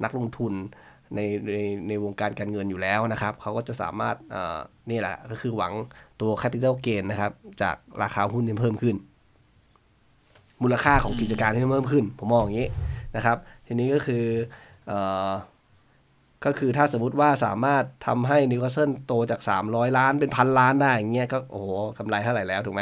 [0.03, 0.53] นักลงทุน
[1.15, 1.19] ใน
[1.53, 4.15] ในในวงการการเงินอยู่แล้วนะครับ เขาก็จะสามารถ
[4.89, 5.73] นี่แหละก็คือหวัง
[6.21, 7.31] ตัว capital gain นะครับ
[7.61, 8.95] จากราคาหุ้นที่เพิ่มขึ้น
[10.63, 12.69] มูลค่าของกิจการที่เพิ่มขึ้น ผมมองอย่างนี้
[13.15, 13.37] นะครับ
[13.67, 14.23] ทีนี้ก็คือ
[14.91, 14.93] อ
[16.45, 19.39] ก็คือถ้าสมมติว่าสามารถทำให้นิวคาสเซิลโตจาก
[19.69, 21.67] 300 ล้านเป็นพันล้านได้อย่างเงี้ยก็โอ้โห
[21.97, 22.81] กำไรเท่าไหร่แล้วถูกไหม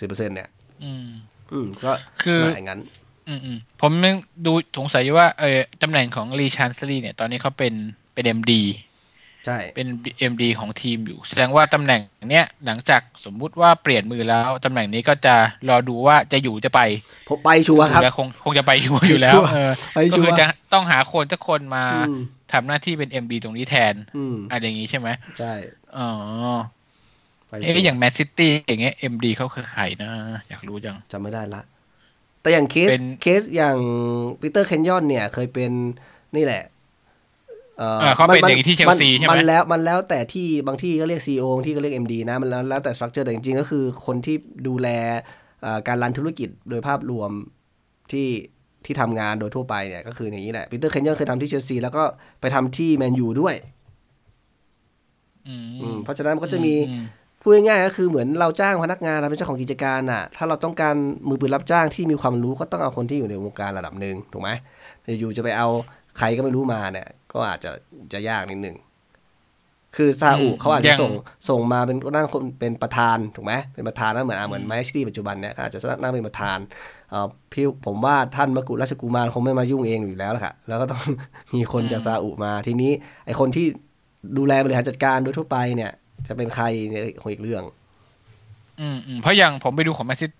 [0.00, 0.48] สิบเปอร์เซ็นต์เนี่ย
[0.84, 1.06] อืม
[1.52, 2.80] อืมก็คือลักษณะอย่างนั้น
[3.28, 4.16] อืมอืมผมยัง
[4.46, 7.74] ดูสงสัยอยู่ว่าเออตำแหน่งของลีชาร์นลีย์เนี่ย ตอนนี้เขาเป็น
[8.14, 8.62] เป็น MD
[9.46, 15.34] ใช่ เป็น MD ของทีมอยู่ แสดงว่าตำแหน่งเนี้ยหลังจากสมมุติว่าเปลี่ยนมือแล้วตำแหน่งนี้ก็จะ
[15.68, 16.80] รอดูว่าจะอยู่จะไป
[17.28, 22.20] ผมไปชัวร์ครับแล้วคงคงจะไปอยู่อยู่แล้วชัวร์เออไปชัวร์ก็คือร์จะต้องหาคนสักคนมาอืม
[22.52, 25.52] ทำหน้าที่เป็น MD ตรงนี้แทนอืมอะไรอย่างนี้ใช่ไหมใช่
[25.96, 26.10] อ๋อ
[27.48, 30.10] ไปเอ๊ะชัวร์อย่างแมนซิตี้อย่างเงี้ย MD เขาคือใครนะ
[30.48, 31.62] อยากรู้จังจำไม่ได้ละ
[32.40, 33.78] แต่อย่างเคสเป็นเคสอย่าง
[34.40, 35.72] ปีเตอร์เคนยอนเนี่ย เคยเป็น
[36.36, 36.62] นี่แหละ
[37.78, 44.36] เออเออเขาเป็นมัอย่างที่เชลซีใช่ไหมมันแล้วมันแล้วแต่ที่บางที่ก็เรียก CEO บางที่ก็เรียก MD นะ มันแล้วแล้วแต่ structure แต่จริงๆ ก็คือคนที่
[44.68, 44.88] ดูแล
[45.62, 47.30] เอ่อการ run ธุรกิจโดยภาพรวม
[48.12, 48.26] ที่
[48.86, 52.02] ที่ทำงานโดยทั่วไปเนี่ยก็คืออย่างนี้แหละปีเตอร์เคนยอนเคยทำที่เชลซีแล้วก็
[52.40, 53.54] ไปทำที่แมนยูด้วย
[55.48, 57.06] อืมอืมเพราะฉะนั้นมันก็จะมีอืม
[57.40, 60.94] พูดง่ายๆก็คือเหมือนเราจ้างพนักงานเราเป็นเจ้าของกิจการน่ะ ถ้าเราต้องการ
[61.28, 64.50] มือปืนรับจ้างที่มีความรู้ก็ต้องเอาคนที่อยู่ในวงการระดับหนึ่งถูกไหม
[65.18, 65.68] อยู่ๆจะไปเอา
[66.18, 67.70] ใครก็ไม่รู้มาเนี่ย ก็อาจจะ
[68.12, 68.76] จะยากนิดหนึ่ง
[69.96, 71.12] คือซาอุอืมเขาอาจจะอย่างส่ง
[71.48, 76.58] ส่งมาเป็นนั่งคนเป็นประธานถูกไหมเป็นประธานนะเหมือนอะเหมือนไมค์ชี่ปัจจุบันเนี่ยก็อาจจะนั่งเป็นประธาน
[77.10, 81.02] เอ่อพี่ผมว่าท่านมกุฎราชกุมารคงไม่มายุ่งเองอยู่แล้วแหละค่ะแล้วก็ต้อง
[81.54, 82.92] มีคนจากซาอุมาทีนี้
[83.26, 83.66] ไอคนที่
[84.38, 85.90] ดูแลบริหารจัดการโดยทั่วไปเนี่ย
[86.26, 87.62] จะเป็นใครเนี่ยคงอีกเรื่อง
[88.80, 90.30] อืมอืมเพราะอย่างผมไปดูของแมนซิต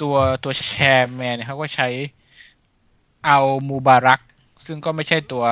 [0.00, 1.88] ตัวตัวแชร์แมนเนี่ยเขาก็ใช้
[3.26, 3.38] เอา
[3.68, 4.20] มูบารัก
[4.66, 5.44] ซึ่งก็ไม่ใช่ตัว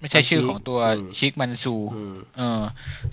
[0.00, 2.62] ไม่ใช่ชื่อของตัวอืมชิกมันซูอืมเออ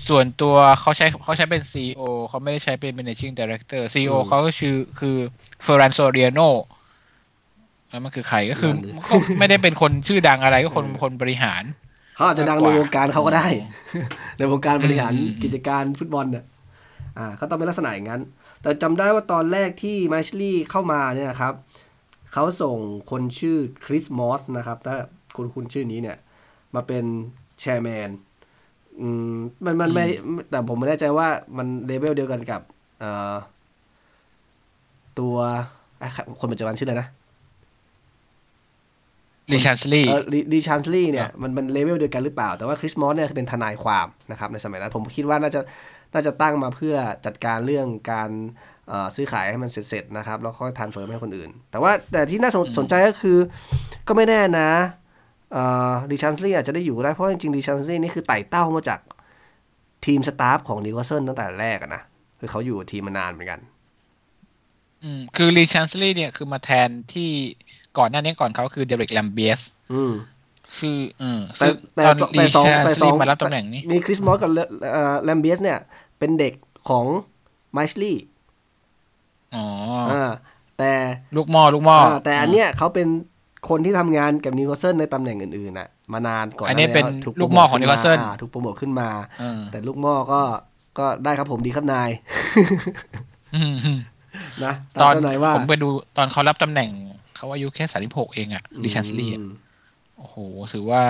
[0.07, 5.15] ส่วนตัวเขาใช้เขาใช้เป็น CEO เขาไม่ได้ใช้เป็น managing director CEO อืมเขาก็ชื่อคือ
[5.63, 6.39] เฟอร์รันโซเรียโน
[7.89, 11.63] แล้วมันคือใครก็คือนั่นดิก็ไม่ได้เป็นคนชื่อดังอะไรก็คนเออคนบริหาร
[12.15, 13.47] เขาอาจจะดังในวงการเขาก็ได้
[14.37, 16.45] ในวงการบริหารอืมกิจการฟุตบอลเนี่ย
[17.17, 18.21] อ่าก็ต้องเป็นลักษณะอย่างนั้น
[18.61, 21.53] แต่จำได้ว่าตอนแรกที่ไมค์แอชลีย์เข้ามาเนี่ยนะครับ
[22.33, 22.77] เขาส่ง
[23.11, 24.95] คนชื่อคริสมอร์ตนะครับ ถ้า
[25.35, 26.17] คุณคุณชื่อนี้เนี่ย
[26.75, 27.05] มาเป็น
[27.61, 28.09] chairman
[28.99, 30.05] อืมมันมันไม่
[30.49, 32.61] แต่ผมไม่แน่ใจว่ามันเลเวลเดียวกันกับ
[32.99, 33.35] เอ่อ
[35.19, 35.35] ตัว
[36.01, 36.09] อะ
[36.39, 37.07] คนปัจจุบันชื่ออะไรนะ
[39.51, 40.21] ลีชาร์นลีย์เออ
[40.53, 45.61] ลีชาร์นลีย์เนี่ยคยรับมันมัน level เดียวกันหรือเปล่า แต่ว่าคริสมอร์ตเนี่ยเป็นทนายความนะครับในสมัยนั้น ผมคิดว่าน่าจะ
[46.13, 46.95] น่าจะตั้งมาเพื่อ
[47.25, 48.29] จัดการเรื่องการ
[48.87, 53.37] เอ่อซื้อขายให้มันเสร็จๆนะครับ แล้วค่อย transfer ให้คนอื่น แต่ว่าแต่ที่น่าสนสนใจก็คือ
[54.07, 54.69] ก็ไม่แน่นะ
[56.11, 58.99] ลีชาร์นลีย์อาจจะได้อยู่ก็ได้เพราะจริงๆลีชาร์นลีย์นี่คือไต่เต้ามาจาก
[60.05, 62.01] ทีม staff ของนิวคาสเซิลตั้งแต่แรกอะนะ
[62.39, 63.59] คือเขาอยู่กับทีมมานานเหมือนกัน
[65.03, 67.29] อืมคือริชาร์ดลีเนี่ยคือมาแทนที่
[67.97, 69.61] ก่อนหน้านี้ก่อนเขาคือเดริกแลมเบียส
[69.93, 70.13] อืม
[70.79, 74.51] คือเออแต่ซึ่งแต่ตอนแต่ริสองชาร์แต่ดสอลีงมารับตำแหน่งนี้มีคริสมอสกับ
[75.23, 75.79] แลมเบียสเนี่ย
[76.19, 76.53] เป็นเด็ก
[76.89, 77.05] ของ
[77.73, 78.13] ไมชลี
[79.55, 79.65] อ๋อ
[80.11, 80.31] อ่า
[80.77, 80.91] แต่
[81.35, 83.07] ลูกหม้อลูกหม้ออ่าแต่อันเนี้ยเขาเป็น
[83.69, 89.09] คนที่ทำงานกับนิวคาสเซิลในตำแหน่งอื่นๆน่ะ มานานก่อนอันนี้หาเป็นแล้วถูลูกหม้อของโปรนิวโมคาทสเซิลขึ้นมาอ่าถูกโปรโมทขึ้นมา
[89.39, 90.41] เออแต่ลูกหม้อก็
[90.99, 92.09] ก็ได้ครับผมดีครับนาย
[93.55, 93.99] อืมอืม
[94.63, 95.87] นะตอนเจ้านายว่าผมไปดู
[96.17, 96.89] ตอนเขารับตำแหน่ง
[97.35, 99.49] เขาอายุแค่สามสิบหกเองอะลีชาร์นลีย์อืม
[100.17, 100.35] โอ้โห
[100.73, 101.01] ถือว่า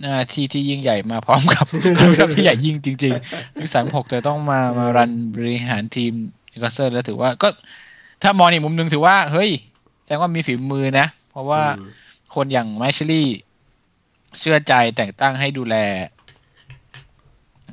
[0.00, 1.66] หน้าที่ที่ยิ่งใหญ่มาพร้อมกับ
[1.98, 6.12] ความรับที่ใหญ่ยิ่งจริงๆอายุสามหกแต่ต้องมามา run บริหารทีม
[6.52, 7.48] นิวคาสเซิลแล้วถือว่าก็
[8.22, 9.50] ถ้ามองอีกมุมหนึ่งถือว่า เฮ้ย
[10.04, 11.82] แสดงว่ามีฝีมือนะเพ ราะว่าอืม
[12.34, 13.28] คนอย่างไมค์แอชลีย์
[14.38, 15.76] เชื่อใจแต่งตั้งให้ดูแล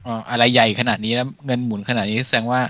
[0.03, 2.61] เอ่ออะไรใหญ่ขนาดนี้แล้วเงินหมุนขนาดนี้แสดงว่า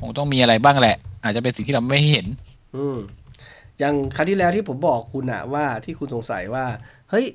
[0.00, 2.26] คงต้องมีอะไรบ้างแหละ อาจจะเป็นสิ่งที่เราไม่เห็น
[2.76, 2.96] อืม
[3.78, 6.64] อย่างครั้งที่แล้วที่ผมบอกคุณอะว่าที่คุณสงสัยว่า
[7.10, 7.26] เฮ้ย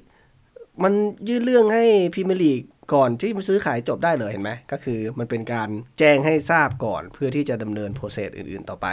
[0.84, 0.94] มัน
[1.28, 1.84] ยื่นเรื่องให้
[2.14, 2.62] พรีเมียร์ลีก
[2.94, 5.70] ก่อนที่มันซื้อขายจบได้เลยเห็นไหมก็คือมันเป็นการ
[6.00, 8.88] แจ้งให้ทราบก่อนเพื่อที่จะดำเนินโปรเซสอื่นๆต่อไป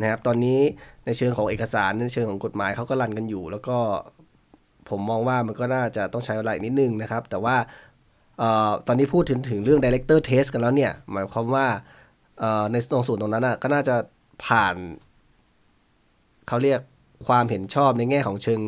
[0.00, 0.60] นะครับตอนนี้
[1.06, 3.78] ในเชิงของเอกสารในเชิงของกฎหมายเขาก็รันกันอยู่ แล้วก็
[4.88, 7.56] ผมมองว่ามันก็น่าจะต้องใช้เวลาอีกนิดนึงนะครับ แต่ว่า
[8.42, 11.66] ออตอนนี้พูดถึงถึงเรื่อง Director Test กันแล้วเนี่ย หมายความว่า
[12.72, 13.96] ในตรงส่วนตรงนั้นน่ะก็น่าจะ
[14.46, 14.74] ผ่าน
[16.48, 16.80] เขาเรียก
[17.26, 18.60] ความเห็นชอบในแง่ของเชิง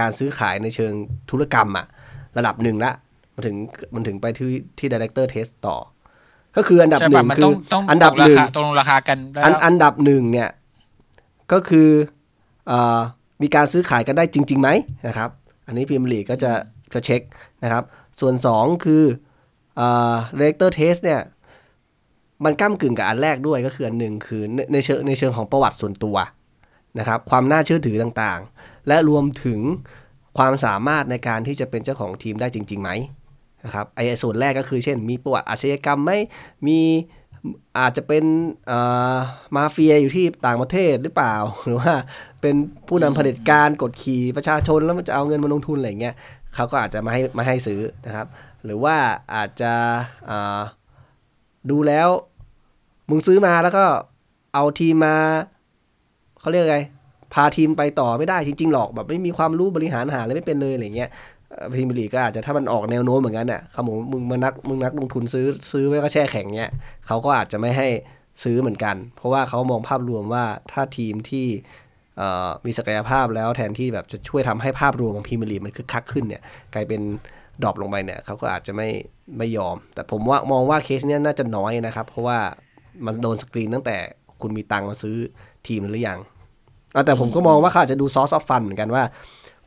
[0.00, 0.92] การซื้อขายในเชิง
[1.30, 1.86] ธุรกรรมอะ
[2.38, 2.92] ระดับหนึ่งละ
[3.38, 3.56] มันถึง
[3.94, 5.76] มันถึงไปที่ที่ Director Test ต่อ
[6.56, 10.48] ก็คืออันดับใช่หนึ่ป่ะงมันคืต้อองต้องอันดับตกราหนึ่งคาตกลงราคากันแล้วอันอันดับหนึ่งเนี่ย
[11.52, 11.88] ก็คือ
[12.68, 12.98] เอ่อ
[13.42, 14.68] มีการซื้อขายกันได้จริงๆไหม
[15.06, 15.30] นะครับ
[15.66, 16.52] อันนี้พิมพ์ลีกก็จะ
[16.88, 17.22] เพื่อเช็ค
[17.62, 17.84] นะครับ
[18.20, 19.04] ส่วน 2 คือ
[19.76, 21.20] เอ่อ director test เนี่ย
[22.44, 26.16] มันก้ากึ่งกับอันแรกด้วยก็คืออันหนึ่งคือในในเชิงในเชิงของประวัติส่วนตัว
[26.98, 29.60] นะครับ ความน่าเชื่อถือต่างๆ และรวมถึง
[30.38, 32.90] ความสามารถในการที่จะเป็นเจ้าของทีมได้จริงๆไหม
[33.64, 36.12] นะครับไอ้ส่วนแรกก็คือเช่น มีประวัติอาชญากรรมไหม
[36.66, 36.80] มี
[37.78, 38.24] อาจจะเป็น
[39.56, 41.34] มาเฟียอยู่ที่ต่างประเทศหรือเปล่า
[41.64, 41.94] หรือว่า
[42.40, 42.54] เป็น
[42.88, 46.14] ผู้นำเผด็จการกดขี่ประชาชนแล้วมันจะเอาเงินมาลงทุนอะไรเงี้ย
[46.54, 48.26] เขาก็อาจจะมาให้มาให้ซื้อนะครับ
[48.64, 48.96] หรือว่า
[49.34, 49.72] อาจจะ
[51.70, 52.08] ดูแล้ว
[53.10, 53.84] มึงซื้อมาแล้วก็
[54.54, 55.16] เอาทีมมา
[56.40, 56.78] เขาเรียกไง
[57.34, 61.10] พาทีมไปต่อไม่ได้จริง ๆ หรอกแบบไม่มีความรู้บริหารหาอะไรไม่เป็นเลยอะไรเงี้ย
[61.72, 66.72] พรีเมียร์ลีกก็อาจจะถ้ามันออกแนวโน้มเหมือนกันเนี่ยเขาบอกมึงมานักมึงนักลงทุนซื้อซื้อไว้ก็แช่แข็งเนี้ย
[67.06, 67.88] เขาก็อาจจะไม่ให้
[68.44, 71.46] ซื้อเหมือนกัน เพราะว่าเขามองภาพรวมว่าถ้าทีมที่
[72.66, 76.42] มีศักยภาพแล้วแทนที่แบบจะช่วยทำให้ภาพรวมของพรีเมียร์ลีกมันคึกคักขึ้นเนี่ย
[76.74, 77.00] กลายเป็น
[77.62, 78.88] drop ลงไปเนี่ยเขาก็อาจจะไม่
[79.38, 82.38] ไม่ยอม แต่ผมว่ามองว่าเคสเนี้ยน่าจะน้อยนะครับ เพราะว่า
[83.04, 83.96] มันโดนสกรีนตั้งแต่
[84.40, 85.16] คุณมีตังมาซื้อ
[85.66, 86.18] ทีมหรือยัง
[87.06, 89.02] แต่ผมก็มองว่าเขาอาจจะดูซอสออฟฟันเหมือนกันว่า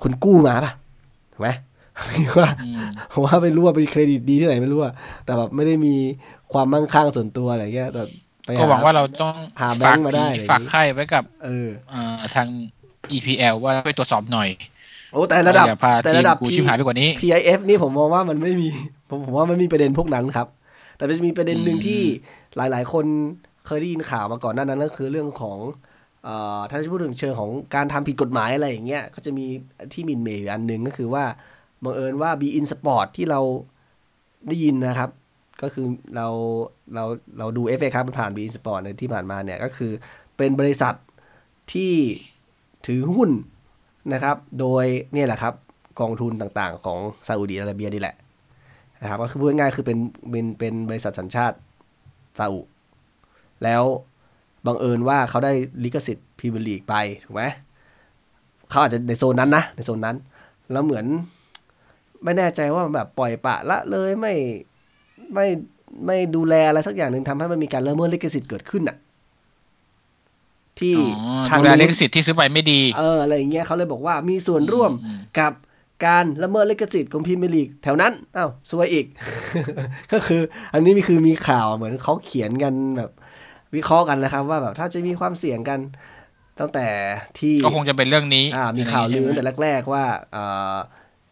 [0.01, 0.71] คุณกู้มาป่ะ
[1.33, 1.49] ถูกไหม
[2.39, 2.83] ว่าอืม
[3.13, 4.93] ผมว่าไม่รู้ว่าเป็นเครดิตดีที่ไหนไม่รู้อะ
[5.25, 5.95] แต่แบบไม่ได้มี
[6.53, 8.03] ความมั่งคั่งส่วนตัวอะไรเงี้ยแต่
[8.45, 12.47] ไปก็หวังว่าเราต้องหาแบฝางกค์มาได้อะไรอย่างงี้ฝากไข่ไว้กับ เออเอ่อทาง
[13.15, 14.49] EPL ว่าช่วยตรวจสอบหน่อย
[15.13, 18.67] โอ้แต่ระดับอย่าพาแต่ทีมระดับกูชิบหายไปกว่านี้ PIF นี่ผมมองว่ามันไม่มี
[19.09, 20.47] ผมผมว่ามันมีประเด็นพวกนั้นครับ
[20.97, 22.01] แต่มันจะมีประเด็นหนึ่งอืมที่
[22.57, 23.05] หลาย ๆ คน
[23.67, 25.57] เคยได้ยินข่าวมาก่อนหน้านั้นก็คือเรื่องของ
[26.23, 29.45] เอ่อถ้าจะพูดถึงเชิงของการทำผิดกฎหมายอะไรอย่างเงี้ยก็จะมี
[29.93, 31.23] ที่หมินเมย์อยู่อันหนึ่งก็คือว่า
[31.83, 33.41] บังเอิญว่า b in Sport ที่เรา
[34.47, 35.09] ได้ยินนะครับ
[35.61, 36.27] ก็คือเรา
[36.93, 37.03] เรา
[37.37, 39.91] เราดู FA ครับผ่าน b in Sport ในที่ผ่านมาเนี่ย ก็คือ
[40.37, 40.93] เป็นบริษัท
[41.73, 41.93] ที่
[42.87, 43.29] ถือหุ้น
[44.13, 45.53] นะครับ โดยเนี่ยแหละครับ
[45.99, 48.15] กองทุนต่างๆ ของซาอุดีอาระเบียนี่แหละ
[49.01, 49.97] นะครับก็คือพูดง่ายๆคือเป็น
[50.31, 51.57] เป็นเป็นบริษัทสัญชาติ
[52.39, 52.61] ซาอุ
[53.63, 53.83] แล้ว
[54.65, 55.53] บังเอิญว่าเขาได้
[55.83, 57.43] ลิขสิทธิ์พรีเมียร์ลีกไป ถูกไหม
[58.69, 60.15] เขาอาจจะในโซนนั้นนะ ในโซนนั้น
[60.71, 61.05] แล้วเหมือน
[62.23, 64.33] ไม่แน่ใจว่าแบบปล่อยปละละเลยไม่
[65.33, 65.47] ไม่
[66.05, 68.97] ไม่ดูแลอะไรสักอย่างหนึ่งทำให้มันมีการละเมิดลิขสิทธิ์เกิดขึ้นอะ
[70.79, 75.53] ที่อ๋อทางดูแลนู้นลิขสิทธิ์ที่ซื้อไปไม่ดี เอออะไรอย่างเงี้ยเขาเลยบอกว่ามีส่วนร่วมอืมกับ
[76.05, 79.05] การละเมิดลิขสิทธิ์ของพรีเมียร์ลีกแถวนั้นอ้าวซวยอีก
[80.11, 80.41] ก็คือ
[80.73, 83.11] อันนี้มีคือมีข่าวเหมือนเขาเขียนกันแบบ
[83.75, 85.79] วิเคราะห์กันนะครับ ว่าแบบถ้าจะมีความเสี่ยงกัน
[86.59, 86.87] ตั้งแต่
[87.39, 90.03] ที่ก็คงจะเป็นเรื่องนี้ อ่า มีข่าวลือตั้งใช่ไหมแต่แรก ๆ ว่า
[90.35, 90.75] อ่า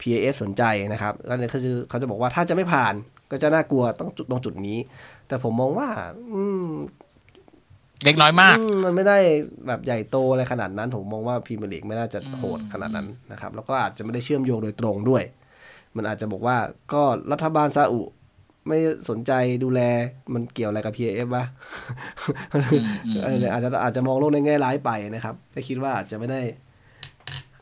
[0.01, 2.93] PAF สนใจนะครับก็เลยเขาจะเขาจะบอกว่าถ้าจะไม่ผ่าน
[3.31, 4.77] ก็จะน่ากลัวต้องจุดตรงจุดนี้
[5.27, 5.89] แต่ผมมองว่า
[6.33, 6.67] อืม
[8.05, 9.17] เล็กน้อยมากอืมมันไม่ได้
[9.67, 15.23] แบบใหญ่โตอะไรขนาดนั้น ผมมองว่าพรีเมียร์ลีกไม่น่าจะโหดขนาดนั้นนะครับ แล้วก็อาจจะไม่ได้เชื่อมโยงโดยตรงด้วย
[15.95, 16.57] มันอาจจะบอกว่า
[16.93, 18.01] ก็รัฐบาลซาอุ
[18.67, 18.77] ไม่
[19.09, 19.31] สนใจ
[19.63, 19.81] ดูแล
[20.33, 21.45] มันเกี่ยวอะไรกับ PAF วะ
[22.53, 26.41] อืมอืมเอออาจจะอาจจะมองโลกในแง่ร้ายไปนะครับก็คิดว่าอาจจะไม่ได้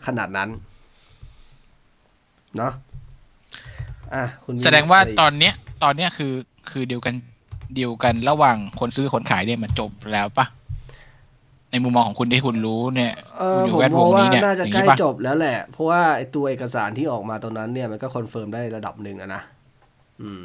[0.07, 0.49] ขนาดนั้น
[2.57, 2.73] เนาะ
[4.15, 5.53] อะคุณมีแสดงว่าะไรกตอนเนี้ย
[5.83, 6.33] ตอนเนี้ยคือ
[6.71, 7.15] คือเดียวกัน
[7.75, 10.45] เดียวกันระหว่างคนซื้อคนขายเนี่ยมันจบแล้วปะ
[11.71, 19.41] ในมุมมองของคุณที่คุณรู้เนี่ยเอคุณออยู่ผมแวดมวองงว่านี้เนี่ยน่าจะอย่างใกล้นี้ปะจบแล้วแหละ เพราะว่าไอ้ตัวเอกสารที่ออกมาตอนนั้นเนี่ยมันก็ confirm ได้ระดับหนึ่งอะนะ
[20.21, 20.43] อืม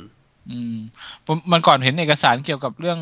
[0.50, 0.76] อืม
[1.26, 2.98] ผมมันก่อนเห็นเอกสารเกี่ยวกับเรื่อง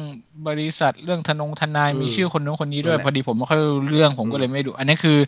[0.49, 5.19] บริษัทเรื่องทนงทนายอืมมีชื่อคนนู้นคนนี้ด้วยนั่นแหละพอดีผมไม่ค่อยรู้เรื่องผมก็เลยไม่ดู อันนี้คือ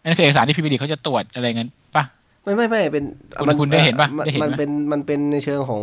[0.00, 2.04] อันนี้คือเอกสารที่พีบีดีเขาจะตรวจอะไรเงี้ยปะ
[2.44, 3.04] ไม่ไม่ไม่เป็น
[3.40, 5.82] คุณคุณได้เห็นปะมันได้เห็นไหมมันเป็นมันเป็นในเชิงของ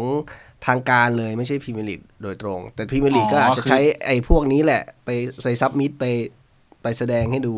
[0.67, 5.09] ทางการเลยไม่ใช่พรีเมียร์ลีกโดยตรง แต่พรีเมียร์ลีกอ๋อก็อาจจะคือใช้ไอ้พวกนี้แหละ ไป
[5.43, 6.05] ใส่ submit ไป
[6.81, 7.55] ไปแสดงให้ดู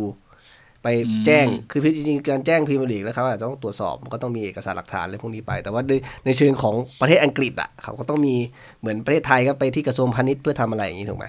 [0.84, 5.93] ไปอืมแจ้งคือจริงๆการแจ้งพรีเมียร์ลีกแล้วเขาอาจจะต้องตรวจสอบมันก็ต้องมีเอกสารหลักฐานอะไรพวกนี้ไป แต่ว่าใน
[6.26, 8.36] ในเชิงของประเทศอังกฤษอะเขาก็ต้องมี
[8.80, 11.26] เหมือนประเทศไทยก็ไปที่กระทรวงพาณิชย์เพื่อทำอะไรอย่างนี้ถูกไหม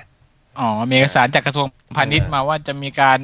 [0.61, 1.67] อ๋อมีเอกสารจากกระทรวง
[1.97, 3.19] พาณิชย์เออมาว่าจะมีการ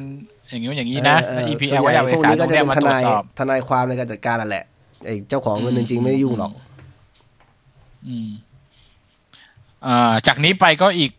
[0.51, 4.63] อย่างนี้อย่างนี้นะเออแล้วเออ EPL ส่วนว่าใหจะญ่เอาเอพวกกสารนี้ตก็รงจะเนี้ยเป็นมาทตรวนาจยสอบทนายความในการจัดการนั่นแหละ
[5.05, 6.51] ไอ้เจ้าของเงินจริงๆไม่ได้ยุ่งหรอก
[8.07, 8.29] อืม
[9.85, 11.11] อ่าจากนี้ไปก็อีก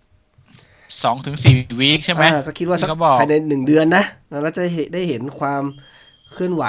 [1.03, 4.05] สองถึงสี่วีคใช่ไหมอ่าก็คิดว่าสักที่เขาบอกภายในหนึ่งเดือนนะ
[4.43, 5.62] เราจะเห็นได้เห็นความ
[6.33, 6.64] เคลื่อนไหว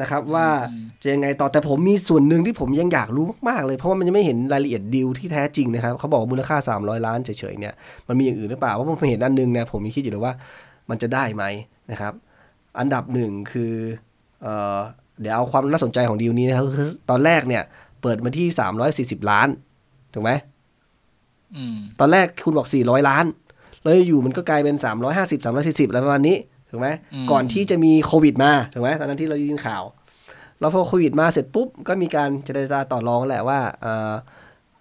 [0.00, 7.74] นะครับ ว่าอืมจะยังไงต่อแต่ผมมีส่วนหนึ่งที่ผมยังอยากรู้มากๆ เลยเพราะว่ามันยังไม่เห็นรายละเอียดดีลที่แท้จริงนะครับ เขาบอกว่ามูลค่า 300 ล้านเฉยๆเนี่ย
[8.08, 10.34] มันมีอย่างอื่นหรือเปล่าเพราะผมเห็นอันหนึงเนี่ยผมมีคิดอยู่เลยว่า
[10.90, 11.44] มันจะได้ไหม
[11.90, 12.14] นะครับ
[12.78, 13.72] อันดับหนึ่งคือ
[14.42, 14.78] เอ่อ
[15.20, 17.62] เดี๋ยวเอาความน่าสนใจของดีลนี้นะครับคือตอนแรกเนี่ย
[18.02, 18.46] เปิดมาที่
[19.24, 19.48] 340ล้าน
[20.14, 20.30] ถูกไหม
[21.56, 23.24] อืมตอนแรกคุณบอก400ล้าน
[23.82, 24.76] แล้วอยู่มันก็กลายเป็น
[25.10, 26.36] 350 340อะไรประมาณนี้
[26.70, 29.82] ถูกไหมอืมก่อนที่จะมีโควิดมา ถูกไหมตอนนั้นที่เราได้ยินข่าว
[30.60, 34.12] แล้วพอโควิดมาเสร็จปุ๊บ ก็มีการเจรจาต่อรองแหละว่าเอ่อ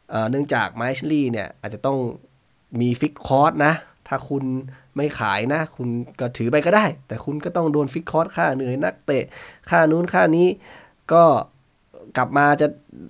[0.09, 1.97] เอ่อเนื่องจากไมชลี่เนี่ย อาจจะต้อง
[2.81, 3.73] มีฟิกคอร์สนะ
[4.07, 4.43] ถ้าคุณ
[4.95, 5.87] ไม่ขายนะ คุณ
[6.19, 9.23] ก็ถือไปก็ได้ แต่คุณก็ต้องโดนฟิกคอร์สค่าเหนื่อยนักเตะ
[9.69, 10.47] ค่านู้นค่านี้
[11.13, 11.23] ก็
[12.17, 12.67] กลับมาจะ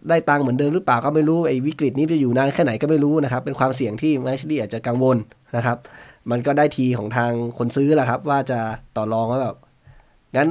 [0.09, 5.17] ได้ตังค์เหมือนเดิมหรือเปล่าก็ไม่รู้ไอ้วิกฤตนี้จะอยู่นานแค่ไหนก็ไม่รู้นะครับ เป็นความเสี่ยงที่ไมชลี่อาจจะกังวล
[5.55, 5.77] นะครับ
[6.31, 8.59] มันก็ได้ทีของทางคนซื้อแหละครับ ว่าจะ
[8.95, 9.55] ต่อรองว่าแบบ
[10.37, 10.49] งั้น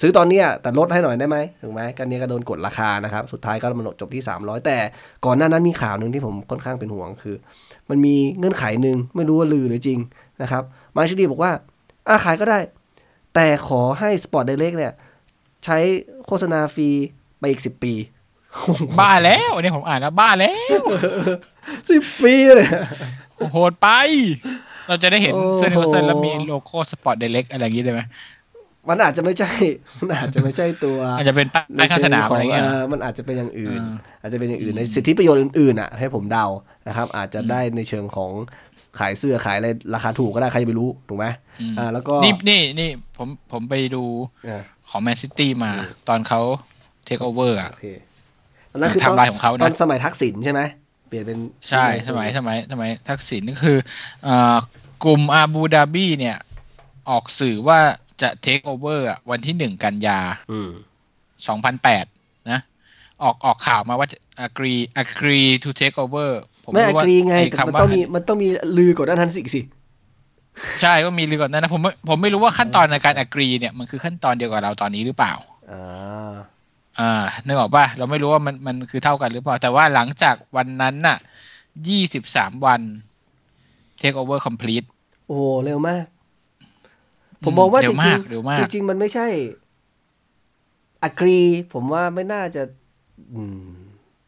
[0.00, 4.78] ซื้อตอนนี้แต่ลดให้หน่อยได้ไหมถูกไหมกันนี้ก็โดนกดราคานะครับ สุดท้ายก็มันจบที่ 300 แต่
[5.26, 7.36] ก่อนหน้านั้นมีข่าวหนึ่งที่ผมค่อนข้างเป็นห่วงคือ
[7.90, 9.98] มันมีเงื่อนไขหนึ่งไม่รู้ว่าลือหรือจริง
[10.42, 10.62] นะครับ
[10.94, 11.52] มาชิดีบอกว่า
[12.08, 12.58] อาขายก็ได้
[13.34, 14.92] แต่ขอให้ Sports Direct เนี่ย
[15.64, 15.78] ใช้
[16.26, 16.88] โฆษณาฟรี
[17.38, 17.94] ไปอีกสิบปี
[18.98, 20.82] บ้าแล้วอันนี้ผมอ่านแล้วบ้าแล้ว
[21.90, 22.68] สิบปีเลย
[23.52, 23.88] โหดไป
[24.88, 28.00] เราจะได้เห็นโอ้โหเสื้อนิวคาสเซิลแล้วมีโลโก้ Sports Direct อะไรอย่างงี้ได้ไหม
[28.88, 29.50] มันอาจจะไม่ใช่
[30.00, 36.46] มันอาจจะไม่ใช่ตัว อาจจะเป็นป้ายข้างสนามอะไรเงี้ยเออมันอาจจะเป็นอย่างอื่นอ่าอาจจะเป็นอย่างอื่นในสิทธิประโยชน์อื่นๆอะ ให้ผมเดา
[36.88, 38.30] นะครับ อาจจะได้ในเชิงของ
[38.98, 41.26] ขายเสื้อขายอะไรราคาถูกก็ได้ใครจะไปรู้ถูกไหม
[41.60, 44.04] อืมอ่า แล้วก็นี่นี่นี่ผมผมไปดู
[44.48, 45.72] อ่าของแมนซิตี้มา
[46.08, 46.40] ตอนเขา
[47.04, 47.86] เทคโอเวอร์อะโอเค
[48.70, 50.60] ตอนนั้นคือตอนไทม์ไลน์ของเขานะตอนสมัยทักษิณใช่ไหม
[51.08, 51.38] เปลี่ยนเป็น
[51.70, 53.78] ใช่สมัยสมัยสมัยทักษิณก็คือ
[54.24, 54.56] เอ่อ
[55.04, 56.36] กลุ่มอาบูดาบีเนี่ย
[57.10, 57.80] ออกสื่อว่า
[58.22, 60.20] จะเทคโอเวอร์วันที่หนึ่งกันยา
[60.52, 60.70] อืม
[61.60, 62.60] 2008นะ
[63.22, 66.30] ออกออกข่าวมาว่าจะ agree agree to take over
[66.64, 68.48] ผมไม่รู้อว่ากรีไงอ้แต่คำมันว่าต้องมีมันต้องมี
[68.78, 69.60] ลือกดด้านทันสิสิ
[70.82, 75.34] ใช่ก็มีลือก่อนนั้นนะผมไม่ผมไม่รู้ว่าขั้นตอนในการ agree เนี่ยมันคือขั้นตอนเดียวกับเราตอนนี้หรือเปล่า
[75.70, 76.32] อ่า
[76.98, 81.18] อ่านึกออกป่ะเราไม่รู้ว่ามันมันคือเท่ากันหรือเปล่า แต่ว่าหลังจากวันนั้นน่ะ
[81.90, 82.80] 23วัน
[84.00, 84.86] take over complete
[85.26, 86.04] โอ้โหเร็วมาก
[87.44, 89.26] ผมมองว่าเร็จวริมางกเร็วมากๆจริงๆมันไม่ใช่
[91.02, 91.38] อกรี
[91.74, 92.62] ผมว่าไม่น่าจะ
[93.34, 93.72] อืม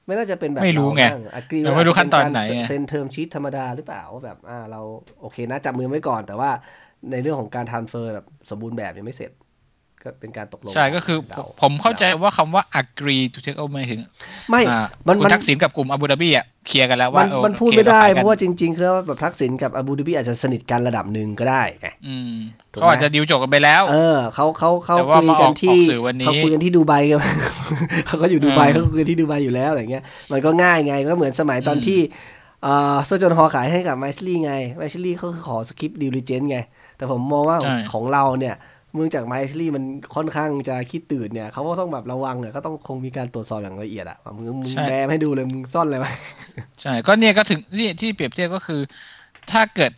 [0.07, 1.03] ไม่น่าจะเป็นแบบไม่รู้ไง
[1.35, 4.81] อกรีเราไม่รู้ขั้นตอนไหนไงเซ็นเทอมชีตธรรมดาหรือเปล่าว่าแบบ อ่า เรา
[5.21, 6.51] โอเคนะจับมือไว้ก่อน แต่ว่า
[7.11, 9.31] ในเรื่องของการทานเฟอร์แบบสมบูรณ์แบบยังไม่เสร็จ
[10.05, 14.01] ก็เป็นการตกลงใช่ก็คือดผมผมเข้าใจว่าคำว่า agree to take over หมายถึง
[14.51, 22.35] ไม่อ่ามันคุณมันทักษิณกับกลุ่มอาบูดาบีอะเคลียร์กันแล้วมัว่านเออมันพูดโอคไม่ได้ขยเพกันราะว่าจริงๆคือว่าแบบทักษิณกับอาบูดาบีอาจจะสนิทกันระดับหนึ่งก็ได้ไงอืม
[22.73, 27.19] ถูกไหมเขาอาจจะดิวจบกันไปแล้ว เออเขาเขาเขาแต่ว่าคุยมาอกัอนกที่ออกสื่อวันนี้เขาคุยกันที่ดูไบกัน
[28.07, 32.01] เขาก็อยู่ดูไบอืมเขาคุยกันที่ดูไบอยู่แล้วอะไรเงี้ยมันก็ง่ายไงก็เหมือนสมัยตอนอืมที่
[32.63, 36.59] เอ่อเซอร์จนฮอขายให้กับไมซ์ลี่ไงไมซ์ลี่เขาขอสคริปต์ดิลิเจนไง
[36.97, 38.55] แต่ผมมองว่าของของเราเนี่ย
[38.97, 39.85] เนื่องจากไมซ์ลี่มัน
[40.15, 46.13] ค่อนข้างจะคิดตื่นเนี่ยเขาก็ต้องแบบระวังเนี่ยก็ต้องคงมีการตรวจสอบอย่างละเอียดอะว่ามึงมึงแบมให้ดูเลยมึงซ่อนอะไรไว้
[46.81, 48.81] ใช่ก็เนี่ยก็ถึงนี่ที่เปรียบเทียบก็คือ
[49.51, 49.93] ถ้าเกิด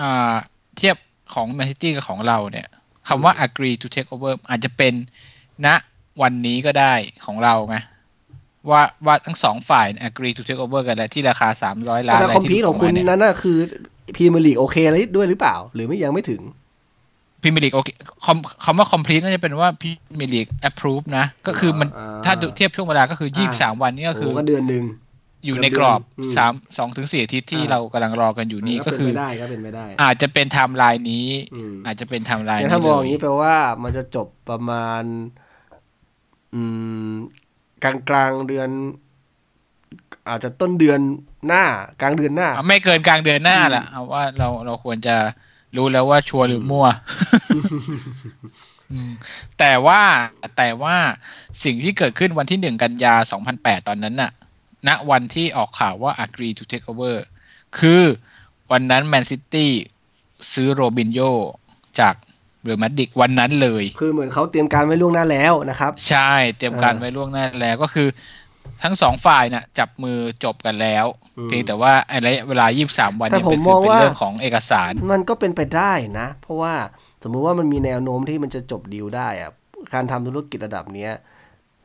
[0.00, 0.34] อ่า
[0.76, 0.96] เทียบ
[1.34, 2.66] ของแมนซิตี้กับของเราเนี่ย
[3.08, 4.94] คำว่า agree to take over อาจจะเป็น
[5.66, 5.68] ณ
[6.22, 6.92] วันนี้ก็ได้
[7.26, 7.76] ของเราไง
[8.70, 13.58] ว่าว่าทั้งสองฝ่าย agree to take over กันแล้วที่ราคา300ล้านแต่อะไรคอมพิที่วของคุณมาเนี่ยนั้นน่ะคือ
[14.16, 16.40] พรีเมียร์ลีกโอเคอะไรด้วยหรือเปล่า หรือไม่ยังไม่ถึง
[17.46, 17.88] พิมลีกโอเค
[18.26, 19.90] คำคำว่า complete น่าจะเป็นว่าพิ
[20.20, 24.84] มลีก approve นะ ก็คือมันอ่าถ้าดูเทียบช่วงเวลาก็คือ23วันนี่ก็คือโอ้ก็เดือนหนึ่ง
[25.46, 35.02] อยู่ในกรอบอืมสามสองถึงสี่อาทิตย์ที่อ่าเรากำลังรอกันอยู่นี่ก็เป็นคือไปได้ก็เป็นไปได้ อาจจะเป็นไทม์ไลน์นี้อืมอาจจะเป็นไทม์ไลน์งั้นนี้ถ้ามองอเลย่างนี้แปลว่ามันจะจบประมาณ
[36.54, 36.62] อื
[37.10, 37.12] ม
[37.84, 38.68] กลางกลางๆเดือน
[40.28, 41.00] อาจจะต้นเดือน
[41.46, 41.64] หน้า
[42.00, 45.16] กลางเดือนหน้าอะไม่เกินกลางเดือนหน้าแหละเอาว่าเราเราควรจะ
[45.76, 46.86] รู้แล้วว่าชัวร์หรือมั่ว
[48.92, 49.12] อืม
[49.58, 50.00] แต่ว่า
[50.56, 50.96] แต่ว่า
[51.64, 53.14] สิ่งที่เกิดขึ้นวันที่หนึ่งกันยา
[53.52, 54.30] 2008ตอนนั้นน่ะ
[54.88, 57.16] ณวันที่ออกข่าวว่า agree to take over
[57.78, 58.02] คือ
[58.70, 59.70] วันนั้นแมนซิตี้
[60.52, 61.20] ซื้อโรบินโย
[62.00, 62.14] จาก
[62.62, 68.08] เรอัลมาดริดวันนั้นเลย คือเหมือนเขาเตรียมการไว้ล่วงหน้าแล้วนะครับ ใช่เตรียมการอ่าไว้ล่วงหน้าแล้วก็คือ
[68.82, 71.06] ทั้งสองฝ่ายน่ะ จับมือจบกันแล้ว
[71.38, 76.74] อืมเพียงแต่ว่าไอ้ระยะเวลา 23 วันแต่เนี่ยผมเป็นมองเป็นว่าเรื่องของเอกสาร มันก็เป็นไปได้นะ เพราะว่า
[77.22, 79.50] สมมุติว่ามันมีแนวโน้มที่มันจะจบดีลได้อะ
[79.94, 81.12] การทำธุรกิจระดับเนี้ย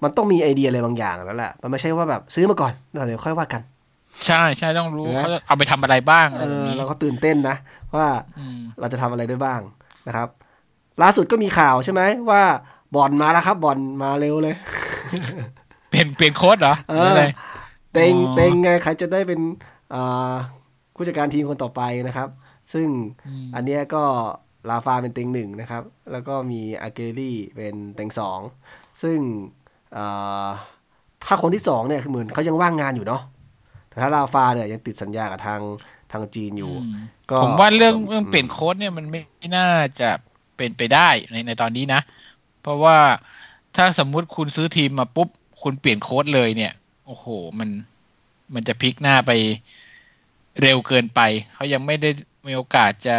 [0.04, 3.62] มันต้องมีไอเดียอะไรบางอย่างแล้วแหละมันไม่ใช่ว่าแบบซื้อมาก่อนแล้วเดี๋ยวค่อยว่ากัน
[4.28, 7.56] ใช่ใช่ต้องรู้เห็นไหมเขาจะเอาไปทำอะไรบ้างอะไรเอแบบอนี้เราก็ตื่นเต้นนะ
[7.96, 8.08] ว่า
[8.58, 9.62] มเราจะทำอะไรได้บ้าง
[10.08, 10.28] นะครับ
[11.02, 12.44] ล่าสุดก็มีข่าวใช่ไหมว่า
[12.96, 14.56] บอลมาแล้วครับบอลมาเร็วเลย
[15.10, 15.61] เป
[16.02, 17.26] ลี่ยนเปลี่ยนโค้ดเหรอเอหรือออะไร
[17.94, 19.40] เต็งอ๋อเต็งไงใครจะได้เป็น
[19.94, 20.34] อ่า
[20.96, 22.30] ผู้จัดการทีมคนต่อไปนะครับ
[22.74, 22.88] ซึ่ง
[23.44, 24.04] มอันเนี้ยก็
[24.70, 28.40] ลาฟาเป็นเต็งหนึ่งนะครับ แล้วก็มีอาเกรี่เป็นเต็งสอง
[29.02, 29.18] ซึ่ง
[29.96, 30.48] อ่า
[31.28, 33.22] ถ้าคนที่สองเนี่ยคือเหมือนเขายังว่างงานอยู่เนาะ
[33.90, 35.62] แต่ถ้าลาฟาเนี่ยยังติดสัญญากับทาง
[36.12, 36.96] ทางจีนอยู่อืม
[37.32, 39.22] ก็ผมว่าเรื่องเรื่องอืมเปลี่ยนโค้ดเนี่ยมันไม่
[39.56, 39.68] น่า
[40.00, 40.10] จะ
[40.58, 42.02] เป็นไปได้ในในตอนนี้นะ
[42.62, 42.98] เพราะว่า
[43.78, 45.30] ถ้าสมมุติคุณซื้อทีมมาปุ๊บ
[45.64, 46.74] คุณเปลี่ยนโค้ดเลยเนี่ย
[47.08, 47.26] โอ้โห
[47.60, 47.70] มัน
[48.54, 49.32] มันจะพลิกหน้าไป
[50.62, 51.20] เร็วเกินไป
[51.54, 52.10] เขายังไม่ได้
[52.48, 53.18] มีโอกาสจะ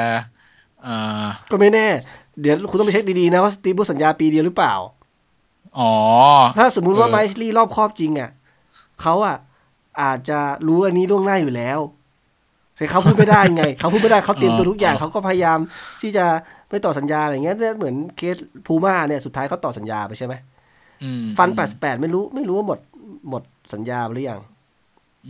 [0.87, 1.89] อ่าก็ไม่แน่
[2.41, 4.75] เดี๋ยวคุณต้องไปเช็คดีๆนะว่าสตีฟบูธสัญญาปีเดียวหรือเปล่า
[5.79, 5.93] อ๋อ
[6.59, 8.31] ถ้าสมมุติว่าเออไมซ์ลีรอบครอบจริงอะ
[9.03, 9.37] เขาอะ
[10.03, 11.79] อาจจะรู้อันนี้ล่วงหน้าอยู่แล้ว
[12.77, 15.59] แต่เขาพูดไม่ได้ไง เขาพูดไม่ได้เขาเตรียมตัวทุกอย่างเขาก็พยายาม
[16.01, 16.25] ที่จะ
[16.71, 18.37] ไม่ต่อสัญญาอะไรเงี้ยเนี่ยเหมือนเคส
[18.67, 20.52] พูม่าเนี่ยสุดท้ายเขาต่อสัญญาไปใช่ไหมอืม
[21.39, 22.79] ฟันแปดแปดไม่รู้ไม่รู้ว่าหมด
[23.31, 23.43] หมด
[23.73, 24.41] สัญญาไปหรือยัง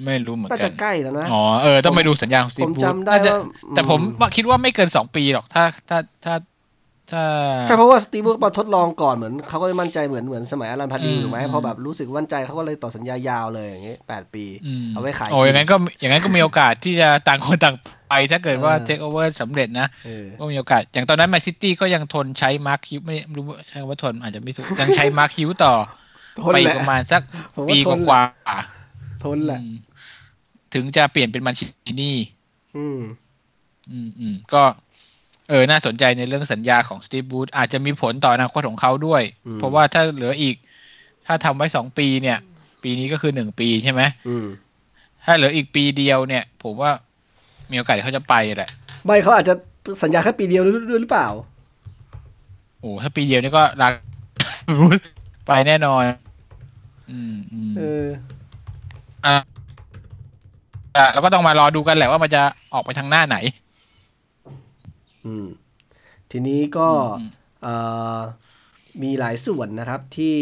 [0.04, 6.34] ไม่รู้เหมือนน่ากัจะนใกล้แล้วนะอ๋อเออต้องไปดูสัญญาของสตีผฟมบูธจำได้น่าจะว่าแต่ผมอืว่าคิดว่าไม่เกินสองปีหรอกถ้าถ้าถ้า
[7.10, 7.24] ถ้า
[7.66, 14.44] ใช่เพราะว่าสตีฟมาทดลองก่อนเหมือนเขาก็ไม่มั่นใจเหมือนเหมือนสมัยอารันพาดีอืมถูกไหมอืมพอแบบรู้สึกมั่นใจเขาก็เลยต่อสัญญายาวเลยอย่างเงี้ยแปดปี
[14.84, 17.76] มเอาไว้ขายโอ้อย่างนั้นก็อย่างนั้นก็มีโอกาสที่จะต่างคนต่าง
[18.08, 25.74] ไปถ้าเกิดว่าเออเทคโอเวอร์สำเร็จนะเออก็มีโอกาส อย่างตอนนั้นแมนซิตี้ก็ยังทนใช้มาร์คคิวไม่ไม่รู้ว่าใช้คำว่าทนอาจจะไม่ถูกยังใช้มาร์คคิวต่อ
[26.38, 27.22] ทนไปแหละประมาณสัก
[27.54, 28.20] ผมว่าปีทนกว่า
[29.24, 29.76] ทนๆแหละอืม
[30.74, 31.66] ถึงจะเปลี่ยนเป็นมันชิ
[32.02, 32.16] นี่
[32.76, 33.00] อืม
[33.90, 34.62] อืมอืมก็
[35.52, 40.56] เออ น่าสนใจในเรื่องสัญญาของสตีฟบูธอาจจะมีผลต่ออนาคตของเขาด้วยอืมเพราะว่าถ้าเหลืออีก
[41.26, 42.38] ถ้าทำไว้สองปีเนี่ย
[42.82, 44.46] ปีนี้ก็คือหนึ่งปีใช่ไหมอืม
[45.24, 46.90] ถ้าเหลืออีกปีเดียวเนี่ย ผมว่า
[47.70, 48.70] มีโอกาสที่เขาจะไปแหละ
[49.04, 49.54] ไม่เขาอาจจะ
[50.02, 51.28] สัญญาแค่ปีเดียวด้วยด้วยหรือเปล่า
[52.80, 53.92] โอ้ถ้าปีเดียวนี่ก็รัก
[54.78, 54.98] บูธ
[55.46, 56.02] ไปแน่นอน
[57.10, 58.04] อืมอืมเออ
[59.26, 59.34] อะ
[60.96, 62.42] อะเราก็ต้องมารอดูกันแหละว่ามันจะ
[62.74, 63.36] ออกไปทางหน้าไหน
[65.24, 65.46] อืม
[66.30, 67.30] ทีนี้ก็อืม
[67.62, 67.74] เอ่
[68.16, 68.18] อ
[69.02, 70.36] มีหลายส่วนนะครับที่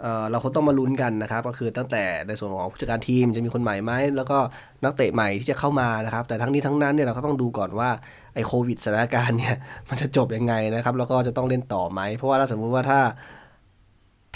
[0.00, 4.38] เอ่อเราคงต้องมาลุ้นกันนะครับ ก็คือตั้งแต่ในส่วนของผู้จัดการทีมจะมีคนใหม่ไหมแล้วก็
[4.84, 7.90] นักเตะใหม่ที่จะเข้ามานะครับ แต่ทั้งนี้ทั้งนั้นเนี่ยเราก็ต้องดูก่อนว่า
[8.34, 9.56] ไอ้โควิดสถานการณ์เนี่ย
[9.88, 13.00] มันจะจบยังไงนะครับ แล้วก็จะต้องเล่นต่อไหมเพราะว่าถ้าสมมุติว่าถ้า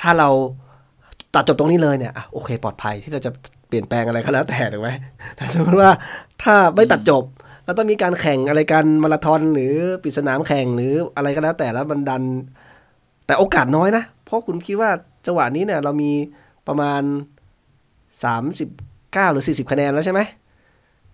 [0.00, 0.30] ถ้าเรา
[1.34, 3.30] ตัดจบตรงนี้เลยเนี่ยอะโอเค ปลอดภัยที่เราจะ
[3.68, 4.90] เปลี่ยนแปลงอะไรก็แล้วแต่ถูกไหม
[5.36, 5.90] แต่สมมติว่า
[6.42, 7.24] ถ้าไม่ตัดจบ
[7.64, 12.22] แล้วต้องมีการแข่งอะไรกันมาราธอนหรือปิดสนามแข่งหรืออะไรก็แล้วแต่แล้วมันดัน
[13.26, 14.90] แต่โอกาสน้อยนะ เพราะคุณคิดว่า
[15.26, 16.10] จังหวะนี้เนี่ยเรามี
[16.68, 17.02] ประมาณ
[18.24, 18.68] สามสิบ
[19.12, 20.20] เก้าหรือสี่สิบคะแนนแล้วใช่ไหม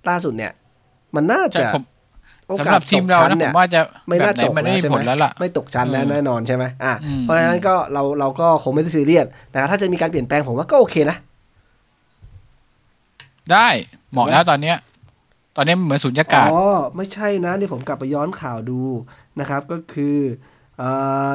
[0.09, 0.53] ล่าสุดเนี่ย
[1.15, 1.85] มันน่าใช่จะผม
[2.49, 11.17] โอสำกาหรัสบทีมตกเราชั้นนะผเนี่ยมว่าจะไม่แบน่าบไหนตกมันไม่แล้วมีใช่ผไหมลแล้วล่ะไม่ตกชั้นแล้วอืมแน่นอนใช่ไหมอะอืมเพราะฉะนั้นก็เราเราก็คงไม่ได้ซีเรียสนะครับถ้าจะมีการเปลี่ยนแปลงผมว่าก็โอเคนะ
[13.53, 13.69] ได้
[14.13, 14.77] เหมาะแล้วตอนเนี้ย
[15.57, 16.61] ตอนนี้เหมือนสุญญากาศ อ๋อ
[16.97, 18.81] ไม่ใช่นะนี่ผมกลับไปย้อนข่าวดู
[19.41, 20.19] นะครับ ก็คือ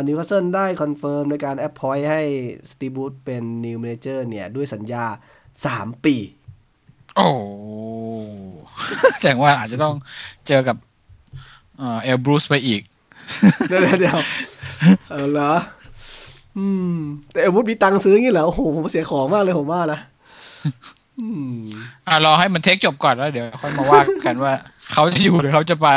[0.07, 2.21] นิวคาสเซิลได้คอนเฟิร์มในการแอปพอยให้
[2.71, 5.05] สตีบูธเป็นนิว m ม n เจอร์เนี่ย ด้วยสัญญา
[5.55, 6.15] 3ปี
[7.15, 7.27] โอ้
[9.17, 9.93] แสดงว่าอาจจะต้อง
[10.47, 10.77] เจอกับ
[11.77, 12.81] เอ่อเอลบรูซไปอีก
[13.69, 14.19] เดี๋ยวเดี๋ยว
[15.11, 15.53] เออเหรอ
[16.57, 16.97] อืม
[17.31, 19.99] แต่อาวุธมีตังค์ซื้ออย่างนี้เหรอ โอ้โห ผมเสียของมากเลยผมว่านะ
[21.21, 21.59] อืม
[22.07, 24.53] อ่ารอให้มันเทคจบก่อนแล้วเดี๋ยวค่อยมาว่ากันว่า
[24.91, 25.87] เขาจะอยู่หรือเขาจะไป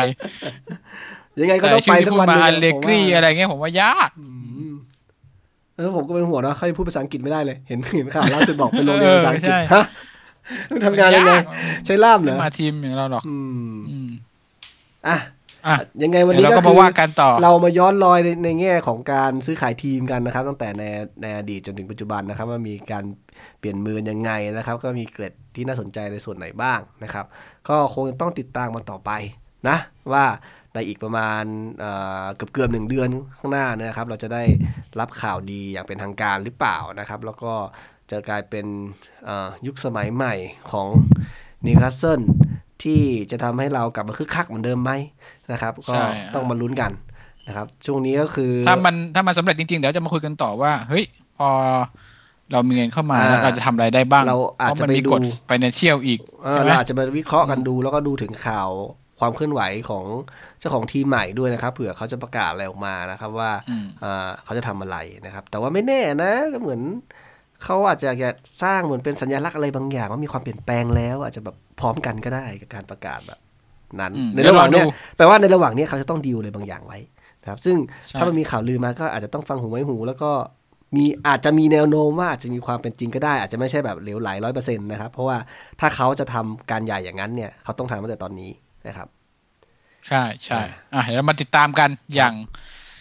[1.41, 4.27] ยังไงก็แต่ต้องชื่ไปอที่สักพูดวันหมานึงอันอะเลผมกรี่ว่าอะไรเงี้ยผมว่ายากอื
[4.71, 4.73] ม
[5.77, 9.85] เออผมก็เป็นห่วงนะใครพูดภาษาอังกฤษไม่ได้เลย เห็นเห็นข่าวล่าสุดบอกเป็นโรงเรียนภาษาอังกฤษเออใช่ฮะ
[10.71, 11.45] ต้องทำงานยังไงยาก
[11.87, 13.37] ใช้ล่ามเหรไม่อมาทีมอย่างเราหรอก อื
[13.75, 14.11] มอืม
[15.09, 15.19] อะ
[15.67, 20.83] อะยังไงวันเดี๋ยวนี้เราก็ก็คืมาอว่ากันต่อ เรามาย้อนรอยในในแง่ของการซื้อขายทีมกันนะครับ ตั้งแต่ใน
[21.23, 23.05] ในอดีตจนถึงปัจจุบันนะครับว่ามีการ
[23.59, 27.27] เปลี่ยนมือยังไงนะครับ ก็มีเกร็ดที่น่าสนใจในส่วนไหนบ้างนะครับ
[27.69, 29.11] ก็คงต้องติดตามมันต่อไป
[29.69, 29.77] นะ
[30.13, 30.25] ว่า
[30.75, 31.43] ในอีกประมาณ
[31.81, 33.09] เอ่อเกือบเกือบหนึ่งเดือน
[33.39, 34.43] ข้างหน้าเนี่ยนะครับ เราจะได้
[35.01, 37.53] รับข่าวดีอย่างเป็นทางการหรือเปล่านะครับ แล้วก็
[38.11, 38.67] จะกลายเป็น
[39.25, 40.35] เอ่อยุคสมัยใหม่
[40.73, 40.89] ของ
[41.67, 42.21] นิวคาสเซิล
[42.83, 44.93] ที่จะทำให้เรากลับมาคึกคักเหมือนเดิมไหม
[45.53, 46.93] นะครับ ก็ใช่ต้องมาลุ้นกัน
[47.49, 51.05] นะครับ ช่วงนี้ก็คือ ถ้ามันถ้ามันสำเร็จจริงๆ เดี๋ยวจะมาคุยกันต่อว่า เฮ้ย
[51.39, 51.51] พอ
[52.53, 55.21] เรามีเงินเข้ามาอ่าแล้วเราจะทำอะไรได้บ้าง เราอาจเพราะจะมันไปมีดูกฎ
[55.51, 58.71] financial อีกเออใช่ไหมเราอาจจะมาวิเคราะห์กันดูแล้วก็ดูถึงข่าว
[59.21, 60.05] ความเคลื่อนไหวของ
[60.59, 64.97] เจ้าของทีมใหม่ด้วยนะครับเผื่อเขาจะประกาศอะไรออกมานะครับ ว่าอืมเอ่อเขาจะทำอะไร
[65.27, 66.81] นะครับ แต่ว่าไม่แน่นะก็เหมือน
[67.65, 73.39] เขาอาจจะอยากสร้างเหมือนเป็นสัญลักษณ์อะไรบางอย่างว่ามีความเปลี่ยนแปลงแล้ว อาจจะแบบพร้อมกันก็ได้กับการประกาศแบบ
[74.01, 76.99] นั้นอืมในระหว่างเนี้ยเดี๋ยวรอดูแปลว่าในระหว่างเนี้ยเขาจะต้องดีลอะไรบางอย่างไว้
[77.43, 77.77] นะครับ ซึ่ง
[78.09, 80.31] ใช่ถ้ามันมีข่าวลือมาก็อาจจะต้องฟังหูไว้หู แล้วก็
[80.97, 85.37] มีอาจจะมีแนวโน้มว่าอาจจะมีความเป็นจริงก็ได้ อาจจะไม่ใช่แบบเหลวไหลร้อยเปอร์เซ็นต์นะครับ เพราะว่า
[85.81, 88.51] ถ้าเขาจะทำการใหญ่อย่างนั้นเนี่ยเขาต้องทำตั้งแต่ตอนนี้
[88.87, 89.09] นะครับ
[90.09, 90.61] ใช่ใช่
[90.95, 92.35] อะเดี๋ยวเรามาติดตามกันอย่าง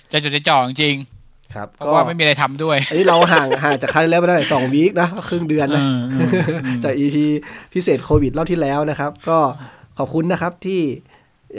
[0.09, 0.95] ใจจดใจจ่อจริง
[1.55, 6.29] ครับๆเพราะว่าไม่มีอะไรทำด้วยอันนี้เราห่างห่างจากครั้งที่แล้วไม่ได้สองวีคนะครึ่งเดือนนะอืมอืม
[6.65, 7.17] อืมจาก EP
[7.73, 9.39] พิเศษโควิดรอบที่แล้วนะครับ ก็
[9.97, 10.81] ขอบคุณนะครับที่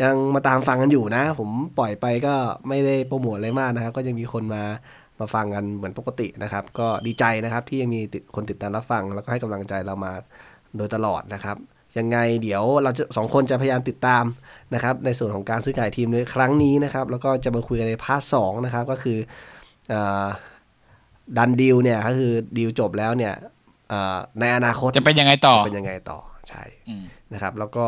[0.02, 2.34] ยังมาตามฟังกันอยู่นะ ผมปล่อยไปก็
[2.68, 4.62] ไม่ได้โปรโมทอะไรมากนะครับ ก็ยังมีคนมา
[5.20, 10.12] มาฟังกันเหมือนปกตินะครับ ก็ดีใจนะครับที่ยังมีติดคนติดตามรับฟัง แล้วก็ให้กำลังใจเรามา
[10.76, 11.56] โดยตลอดนะครับ
[11.98, 14.24] ยังไงเดี๋ยวเราจะสองคนจะพยายามติดตาม
[14.74, 19.18] นะครับ ในส่วนของการซื้อขายทีมในครั้งนี้นะครับ แล้วก็จะมาคุยกันใน part สองนะครับ ก็คือ
[19.92, 20.28] อา
[21.36, 23.34] done deal เนี่ยก็คือดีลจบแล้วเนี่ย
[23.92, 27.86] อ่าในอนาคตจะเป็นยังไงต่อเป็นยังไงต่อใช่อืมนะครับ แล้วก็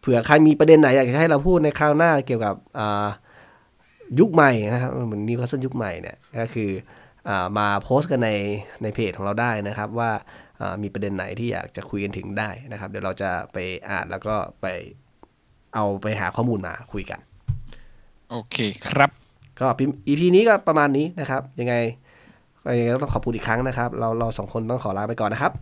[0.00, 3.06] เผื่อใครมีประเด็นไหนอยากจะให้เราพูดในคราวหน้าเกี่ยวกับอ่า
[4.20, 6.70] ยุคใหม่นะครับเหมือนนิวคาสเซิลยุคใหม่เนี่ยก็คือ
[7.28, 8.30] อามาโพสต์กันใน
[8.82, 10.10] ในเพจของเราได้นะครับว่า
[10.60, 13.58] อ่ามีประเด็นไหนที่อยากจะคุยกันถึงได้นะครับ เดี๋ยวเราจะไป
[13.90, 14.66] อ่านแล้วก็ไป
[15.74, 17.20] เอาไปหาข้อมูลมาคุยกัน
[18.30, 18.56] โอเค
[18.86, 19.10] ครับ
[19.60, 19.66] ก็
[20.08, 21.74] EP นี้ก็ประมาณนี้นะครับ ยังไง
[22.64, 25.52] ก็ยังไงก็ต้องขอบคุณอีกครั้งนะครับ เราเราสองคนต้องขอลาไปก่อนนะครับ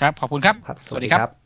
[0.00, 1.45] ครับ ขอบคุณครับครับสวัสดีครับ